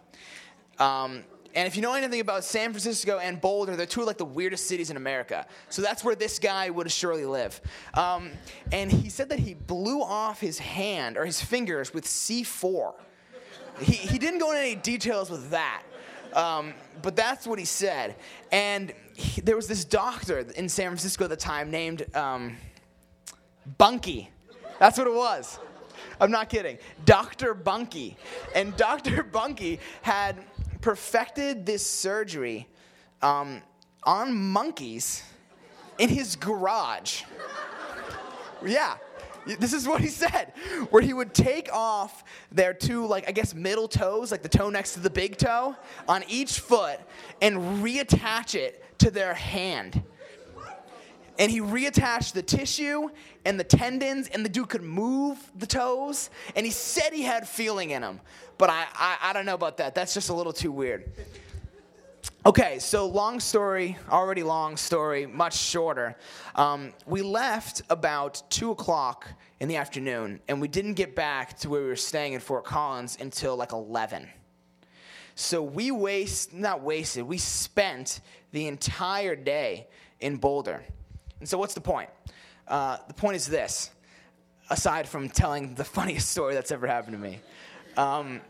Um, 0.79 1.25
and 1.59 1.67
if 1.67 1.75
you 1.75 1.83
know 1.83 1.95
anything 1.95 2.21
about 2.21 2.45
San 2.45 2.71
Francisco 2.71 3.19
and 3.19 3.41
Boulder, 3.41 3.75
they're 3.75 3.85
two 3.85 4.03
of 4.03 4.07
like 4.07 4.17
the 4.17 4.25
weirdest 4.25 4.69
cities 4.69 4.91
in 4.91 4.97
America. 4.97 5.45
So 5.71 5.83
that's 5.83 6.05
where 6.05 6.15
this 6.15 6.39
guy 6.39 6.71
would 6.71 6.89
surely 6.89 7.25
live. 7.25 7.61
Um, 7.95 8.31
and 8.71 8.93
he 8.93 9.09
said 9.09 9.31
that 9.31 9.41
he 9.41 9.55
blew 9.55 10.01
off 10.01 10.41
his 10.41 10.61
hand 10.61 11.17
or 11.17 11.25
his 11.25 11.43
fingers 11.43 11.93
with 11.93 12.05
C4. 12.05 12.95
he, 13.81 13.93
he 13.95 14.19
didn't 14.21 14.39
go 14.39 14.53
into 14.53 14.63
any 14.63 14.77
details 14.77 15.31
with 15.31 15.51
that. 15.51 15.83
Um, 16.33 16.75
but 17.03 17.17
that's 17.17 17.45
what 17.45 17.59
he 17.59 17.65
said. 17.65 18.15
And 18.53 18.93
he, 19.15 19.41
there 19.41 19.57
was 19.57 19.67
this 19.67 19.85
doctor 19.85 20.47
in 20.55 20.69
San 20.69 20.87
Francisco 20.91 21.25
at 21.25 21.31
the 21.31 21.37
time 21.37 21.73
named 21.73 22.07
um, 22.15 22.57
Bunky. 23.79 24.31
That's 24.79 24.97
what 24.97 25.09
it 25.09 25.15
was. 25.15 25.59
I'm 26.21 26.31
not 26.31 26.51
kidding. 26.51 26.79
Dr. 27.05 27.53
Bunky. 27.53 28.17
And 28.55 28.77
Dr. 28.77 29.25
Bunky 29.25 29.81
had 30.03 30.37
perfected 30.81 31.67
this 31.67 31.87
surgery 31.87 32.69
um, 33.23 33.63
on 34.05 34.35
monkeys 34.35 35.23
in 35.99 36.09
his 36.09 36.37
garage. 36.37 37.23
Yeah. 38.65 38.97
This 39.59 39.73
is 39.73 39.89
what 39.89 40.03
he 40.03 40.09
said, 40.09 40.53
where 40.91 41.01
he 41.01 41.15
would 41.15 41.33
take 41.33 41.73
off 41.73 42.23
their 42.53 42.75
two, 42.75 43.07
like, 43.07 43.27
I 43.27 43.33
guess, 43.33 43.55
middle 43.55 43.89
toes, 43.89 44.31
like 44.31 44.43
the 44.43 44.49
toe 44.49 44.69
next 44.69 44.93
to 44.93 45.01
the 45.01 45.09
big 45.09 45.39
toe, 45.39 45.75
on 46.07 46.23
each 46.29 46.61
foot 46.61 47.01
and 47.41 47.57
reattach 47.83 48.55
it 48.55 48.99
to 48.99 49.11
their 49.11 49.33
hand. 49.33 50.03
And 51.39 51.51
he 51.51 51.61
reattached 51.61 52.33
the 52.33 52.43
tissue 52.43 53.09
and 53.45 53.59
the 53.59 53.65
tendons, 53.65 54.29
and 54.29 54.45
the 54.45 54.49
dude 54.49 54.69
could 54.69 54.83
move 54.83 55.39
the 55.57 55.67
toes. 55.67 56.31
And 56.57 56.67
he 56.67 56.73
said 56.73 57.13
he 57.13 57.23
had 57.23 57.49
feeling 57.49 57.91
in 57.91 58.03
him. 58.03 58.21
But 58.59 58.71
I, 58.71 58.87
I, 58.95 59.19
I 59.23 59.33
don't 59.33 59.47
know 59.47 59.55
about 59.55 59.77
that. 59.77 59.95
That's 59.95 60.15
just 60.15 60.31
a 60.31 60.35
little 60.35 60.53
too 60.53 60.73
weird. 60.73 61.13
Okay, 62.47 62.79
so 62.79 63.07
long 63.07 63.41
story, 63.41 63.97
already 64.09 64.43
long 64.43 64.77
story, 64.77 65.27
much 65.27 65.57
shorter. 65.57 66.17
Um, 66.55 66.93
we 67.05 67.21
left 67.21 67.83
about 67.91 68.43
2 68.51 68.71
o'clock 68.71 69.27
in 69.61 69.69
the 69.69 69.77
afternoon, 69.77 70.41
and 70.49 70.61
we 70.61 70.69
didn't 70.69 70.95
get 70.95 71.15
back 71.15 71.59
to 71.59 71.69
where 71.69 71.83
we 71.83 71.89
were 71.89 71.97
staying 71.97 72.35
in 72.35 72.41
Fort 72.41 72.65
Collins 72.65 73.19
until 73.21 73.57
like 73.57 73.73
11. 73.73 74.29
So 75.35 75.63
we 75.63 75.91
waste, 75.91 76.53
not 76.53 76.81
wasted, 76.81 77.25
we 77.25 77.39
spent 77.39 78.21
the 78.53 78.67
entire 78.67 79.37
day 79.37 79.89
in 80.21 80.37
Boulder. 80.37 80.85
And 81.41 81.49
so 81.49 81.59
what's 81.59 81.75
the 81.75 81.81
point? 81.81 82.11
Uh, 82.67 82.99
the 83.07 83.15
point 83.15 83.37
is 83.37 83.47
this, 83.47 83.91
aside 84.71 85.09
from 85.09 85.29
telling 85.29 85.75
the 85.75 85.85
funniest 85.97 86.31
story 86.31 86.55
that's 86.55 86.73
ever 86.73 86.87
happened 86.87 87.17
to 87.17 87.23
me. 87.23 87.41
Um, 87.97 88.41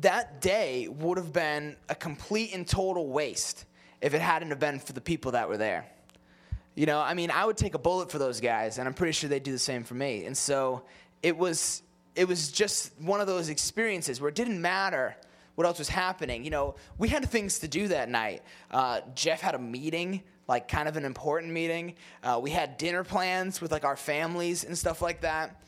that 0.00 0.40
day 0.40 0.88
would 0.88 1.18
have 1.18 1.32
been 1.32 1.76
a 1.88 1.94
complete 1.94 2.54
and 2.54 2.66
total 2.66 3.08
waste 3.08 3.64
if 4.00 4.14
it 4.14 4.20
hadn't 4.20 4.50
have 4.50 4.60
been 4.60 4.78
for 4.78 4.92
the 4.92 5.00
people 5.00 5.32
that 5.32 5.48
were 5.48 5.56
there. 5.56 5.86
You 6.74 6.86
know, 6.86 7.00
I 7.00 7.14
mean, 7.14 7.30
I 7.30 7.44
would 7.44 7.56
take 7.56 7.74
a 7.74 7.78
bullet 7.78 8.10
for 8.10 8.18
those 8.18 8.40
guys, 8.40 8.78
and 8.78 8.86
I'm 8.86 8.94
pretty 8.94 9.12
sure 9.12 9.28
they'd 9.28 9.42
do 9.42 9.50
the 9.50 9.58
same 9.58 9.82
for 9.82 9.94
me. 9.94 10.26
And 10.26 10.36
so 10.36 10.82
it 11.22 11.36
was, 11.36 11.82
it 12.14 12.28
was 12.28 12.52
just 12.52 12.92
one 13.00 13.20
of 13.20 13.26
those 13.26 13.48
experiences 13.48 14.20
where 14.20 14.28
it 14.28 14.36
didn't 14.36 14.60
matter 14.60 15.16
what 15.56 15.66
else 15.66 15.80
was 15.80 15.88
happening. 15.88 16.44
You 16.44 16.50
know, 16.50 16.76
we 16.98 17.08
had 17.08 17.28
things 17.28 17.58
to 17.60 17.68
do 17.68 17.88
that 17.88 18.08
night. 18.08 18.42
Uh, 18.70 19.00
Jeff 19.16 19.40
had 19.40 19.56
a 19.56 19.58
meeting, 19.58 20.22
like 20.48 20.66
kind 20.66 20.88
of 20.88 20.96
an 20.96 21.04
important 21.04 21.52
meeting. 21.52 21.94
Uh, 22.24 22.40
we 22.42 22.50
had 22.50 22.78
dinner 22.78 23.04
plans 23.04 23.60
with 23.60 23.70
like 23.70 23.84
our 23.84 23.96
families 23.96 24.64
and 24.64 24.76
stuff 24.76 25.02
like 25.02 25.20
that. 25.20 25.62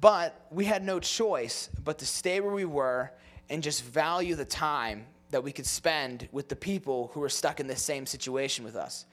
But 0.00 0.46
we 0.50 0.64
had 0.64 0.84
no 0.84 1.00
choice 1.00 1.68
but 1.82 1.98
to 1.98 2.06
stay 2.06 2.40
where 2.40 2.52
we 2.52 2.64
were 2.64 3.10
and 3.50 3.62
just 3.62 3.84
value 3.84 4.34
the 4.34 4.44
time 4.44 5.06
that 5.30 5.42
we 5.42 5.50
could 5.50 5.66
spend 5.66 6.28
with 6.30 6.48
the 6.48 6.56
people 6.56 7.10
who 7.14 7.20
were 7.20 7.28
stuck 7.28 7.58
in 7.58 7.66
the 7.66 7.76
same 7.76 8.06
situation 8.06 8.64
with 8.64 8.76
us. 8.76 9.06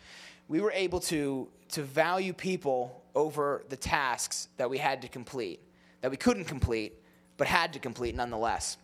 We 0.47 0.61
were 0.61 0.71
able 0.71 0.99
to, 1.01 1.47
to 1.69 1.81
value 1.81 2.33
people 2.33 3.03
over 3.15 3.63
the 3.69 3.77
tasks 3.77 4.49
that 4.57 4.69
we 4.69 4.77
had 4.77 5.01
to 5.01 5.07
complete, 5.07 5.61
that 6.01 6.11
we 6.11 6.17
couldn't 6.17 6.45
complete, 6.45 6.93
but 7.37 7.47
had 7.47 7.73
to 7.73 7.79
complete 7.79 8.15
nonetheless. 8.15 8.77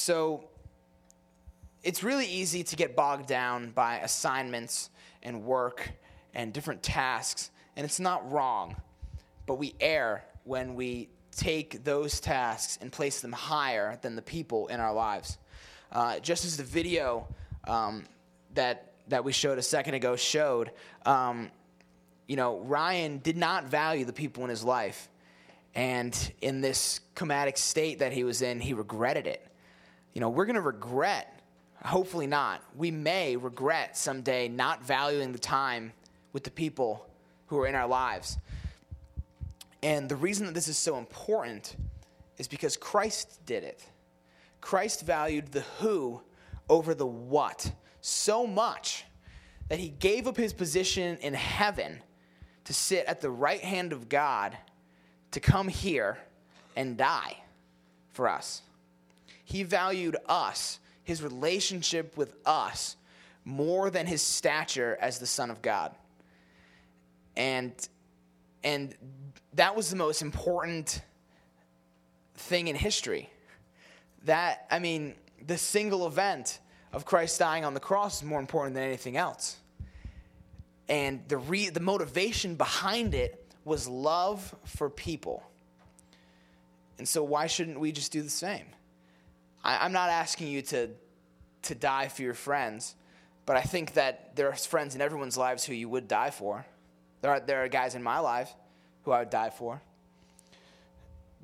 So 0.00 0.44
it's 1.82 2.02
really 2.02 2.26
easy 2.26 2.64
to 2.64 2.74
get 2.74 2.96
bogged 2.96 3.26
down 3.26 3.70
by 3.72 3.98
assignments 3.98 4.88
and 5.22 5.44
work 5.44 5.90
and 6.32 6.54
different 6.54 6.82
tasks 6.82 7.50
and 7.76 7.84
it's 7.84 8.00
not 8.00 8.32
wrong, 8.32 8.76
but 9.46 9.56
we 9.56 9.74
err 9.78 10.24
when 10.44 10.74
we 10.74 11.10
take 11.32 11.84
those 11.84 12.18
tasks 12.18 12.78
and 12.80 12.90
place 12.90 13.20
them 13.20 13.32
higher 13.32 13.98
than 14.00 14.16
the 14.16 14.22
people 14.22 14.68
in 14.68 14.80
our 14.80 14.92
lives. 14.92 15.36
Uh, 15.92 16.18
just 16.18 16.46
as 16.46 16.56
the 16.56 16.64
video 16.64 17.28
um, 17.68 18.04
that 18.54 18.92
that 19.08 19.22
we 19.22 19.32
showed 19.32 19.58
a 19.58 19.62
second 19.62 19.94
ago 19.94 20.16
showed, 20.16 20.70
um, 21.04 21.50
you 22.26 22.36
know, 22.36 22.60
Ryan 22.60 23.18
did 23.18 23.36
not 23.36 23.64
value 23.64 24.04
the 24.04 24.12
people 24.12 24.44
in 24.44 24.50
his 24.50 24.64
life, 24.64 25.08
and 25.74 26.32
in 26.40 26.60
this 26.60 27.00
comatic 27.14 27.58
state 27.58 27.98
that 27.98 28.12
he 28.12 28.24
was 28.24 28.40
in, 28.40 28.60
he 28.60 28.72
regretted 28.72 29.26
it. 29.26 29.49
You 30.14 30.20
know, 30.20 30.28
we're 30.28 30.46
going 30.46 30.56
to 30.56 30.60
regret. 30.60 31.40
Hopefully 31.84 32.26
not. 32.26 32.62
We 32.76 32.90
may 32.90 33.36
regret 33.36 33.96
someday 33.96 34.48
not 34.48 34.84
valuing 34.84 35.32
the 35.32 35.38
time 35.38 35.92
with 36.32 36.44
the 36.44 36.50
people 36.50 37.06
who 37.46 37.58
are 37.58 37.66
in 37.66 37.74
our 37.74 37.88
lives. 37.88 38.38
And 39.82 40.08
the 40.08 40.16
reason 40.16 40.46
that 40.46 40.54
this 40.54 40.68
is 40.68 40.76
so 40.76 40.98
important 40.98 41.76
is 42.38 42.48
because 42.48 42.76
Christ 42.76 43.40
did 43.46 43.64
it. 43.64 43.82
Christ 44.60 45.06
valued 45.06 45.52
the 45.52 45.62
who 45.78 46.20
over 46.68 46.94
the 46.94 47.06
what 47.06 47.72
so 48.00 48.46
much 48.46 49.04
that 49.68 49.78
he 49.78 49.88
gave 49.88 50.26
up 50.26 50.36
his 50.36 50.52
position 50.52 51.16
in 51.18 51.34
heaven 51.34 52.00
to 52.64 52.74
sit 52.74 53.06
at 53.06 53.20
the 53.20 53.30
right 53.30 53.60
hand 53.60 53.92
of 53.92 54.08
God 54.08 54.56
to 55.30 55.40
come 55.40 55.68
here 55.68 56.18
and 56.76 56.96
die 56.96 57.36
for 58.12 58.28
us. 58.28 58.62
He 59.50 59.64
valued 59.64 60.16
us, 60.26 60.78
his 61.02 61.22
relationship 61.22 62.16
with 62.16 62.34
us, 62.46 62.96
more 63.44 63.90
than 63.90 64.06
his 64.06 64.22
stature 64.22 64.96
as 65.00 65.18
the 65.18 65.26
Son 65.26 65.50
of 65.50 65.60
God 65.60 65.94
and 67.36 67.72
and 68.62 68.94
that 69.54 69.74
was 69.74 69.88
the 69.88 69.96
most 69.96 70.20
important 70.20 71.00
thing 72.34 72.68
in 72.68 72.76
history. 72.76 73.30
That 74.24 74.66
I 74.70 74.78
mean, 74.78 75.14
the 75.46 75.56
single 75.56 76.06
event 76.06 76.60
of 76.92 77.04
Christ 77.04 77.38
dying 77.38 77.64
on 77.64 77.74
the 77.74 77.80
cross 77.80 78.18
is 78.18 78.24
more 78.24 78.40
important 78.40 78.74
than 78.74 78.84
anything 78.84 79.16
else. 79.16 79.56
And 80.88 81.26
the 81.28 81.38
re- 81.38 81.70
the 81.70 81.80
motivation 81.80 82.56
behind 82.56 83.14
it 83.14 83.46
was 83.64 83.88
love 83.88 84.54
for 84.64 84.90
people. 84.90 85.42
And 86.98 87.08
so 87.08 87.22
why 87.22 87.46
shouldn't 87.46 87.80
we 87.80 87.92
just 87.92 88.12
do 88.12 88.20
the 88.20 88.28
same? 88.28 88.66
I, 89.62 89.84
I'm 89.84 89.92
not 89.92 90.10
asking 90.10 90.48
you 90.48 90.62
to 90.62 90.90
to 91.62 91.74
die 91.74 92.08
for 92.08 92.22
your 92.22 92.34
friends, 92.34 92.94
but 93.46 93.56
I 93.56 93.62
think 93.62 93.94
that 93.94 94.36
there 94.36 94.48
are 94.48 94.56
friends 94.56 94.94
in 94.94 95.00
everyone's 95.00 95.36
lives 95.36 95.64
who 95.64 95.74
you 95.74 95.88
would 95.88 96.08
die 96.08 96.30
for. 96.30 96.64
There 97.20 97.30
are, 97.30 97.40
there 97.40 97.64
are 97.64 97.68
guys 97.68 97.94
in 97.94 98.02
my 98.02 98.18
life 98.18 98.52
who 99.04 99.12
I 99.12 99.20
would 99.20 99.30
die 99.30 99.50
for. 99.50 99.80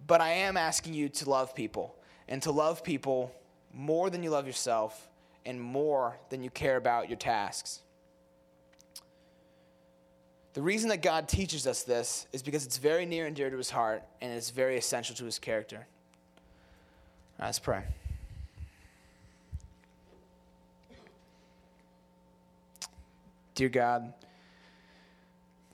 But 0.06 0.20
I 0.20 0.30
am 0.30 0.56
asking 0.56 0.94
you 0.94 1.08
to 1.10 1.28
love 1.28 1.54
people 1.54 1.96
and 2.28 2.42
to 2.42 2.50
love 2.50 2.82
people 2.82 3.32
more 3.72 4.08
than 4.08 4.22
you 4.22 4.30
love 4.30 4.46
yourself 4.46 5.08
and 5.44 5.60
more 5.60 6.18
than 6.30 6.42
you 6.42 6.50
care 6.50 6.76
about 6.76 7.08
your 7.08 7.18
tasks. 7.18 7.80
The 10.54 10.62
reason 10.62 10.88
that 10.88 11.02
God 11.02 11.28
teaches 11.28 11.66
us 11.66 11.82
this 11.82 12.26
is 12.32 12.42
because 12.42 12.64
it's 12.64 12.78
very 12.78 13.04
near 13.04 13.26
and 13.26 13.36
dear 13.36 13.50
to 13.50 13.56
his 13.58 13.68
heart 13.68 14.02
and 14.22 14.32
it's 14.32 14.48
very 14.50 14.78
essential 14.78 15.14
to 15.16 15.24
his 15.24 15.38
character. 15.38 15.86
let's 17.38 17.58
pray. 17.58 17.84
Dear 23.56 23.70
God, 23.70 24.12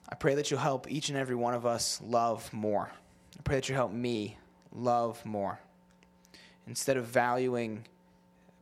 I 0.08 0.14
pray 0.14 0.36
that 0.36 0.50
you'll 0.50 0.60
help 0.60 0.88
each 0.88 1.08
and 1.08 1.18
every 1.18 1.34
one 1.34 1.52
of 1.52 1.66
us 1.66 2.00
love 2.00 2.50
more. 2.52 2.92
I 3.36 3.42
pray 3.42 3.56
that 3.56 3.68
you 3.68 3.74
help 3.74 3.90
me 3.90 4.38
love 4.72 5.24
more. 5.26 5.58
Instead 6.68 6.96
of 6.96 7.06
valuing 7.06 7.84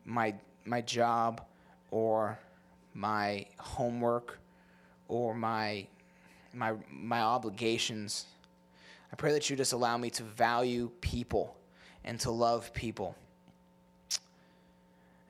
my, 0.07 0.35
my 0.65 0.81
job 0.81 1.45
or 1.91 2.39
my 2.95 3.45
homework 3.59 4.39
or 5.07 5.35
my, 5.35 5.87
my, 6.55 6.73
my 6.91 7.21
obligations, 7.21 8.25
I 9.13 9.17
pray 9.17 9.33
that 9.33 9.51
you 9.51 9.57
just 9.57 9.75
allow 9.75 9.99
me 9.99 10.09
to 10.11 10.23
value 10.23 10.91
people 11.03 11.55
and 12.07 12.19
to 12.21 12.31
love 12.31 12.73
people. 12.73 13.15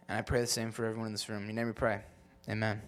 And 0.08 0.16
I 0.16 0.22
pray 0.22 0.40
the 0.40 0.46
same 0.46 0.70
for 0.70 0.84
everyone 0.84 1.08
in 1.08 1.12
this 1.12 1.28
room. 1.28 1.40
In 1.40 1.46
your 1.46 1.56
name 1.56 1.66
we 1.66 1.72
pray. 1.72 2.02
Amen. 2.48 2.82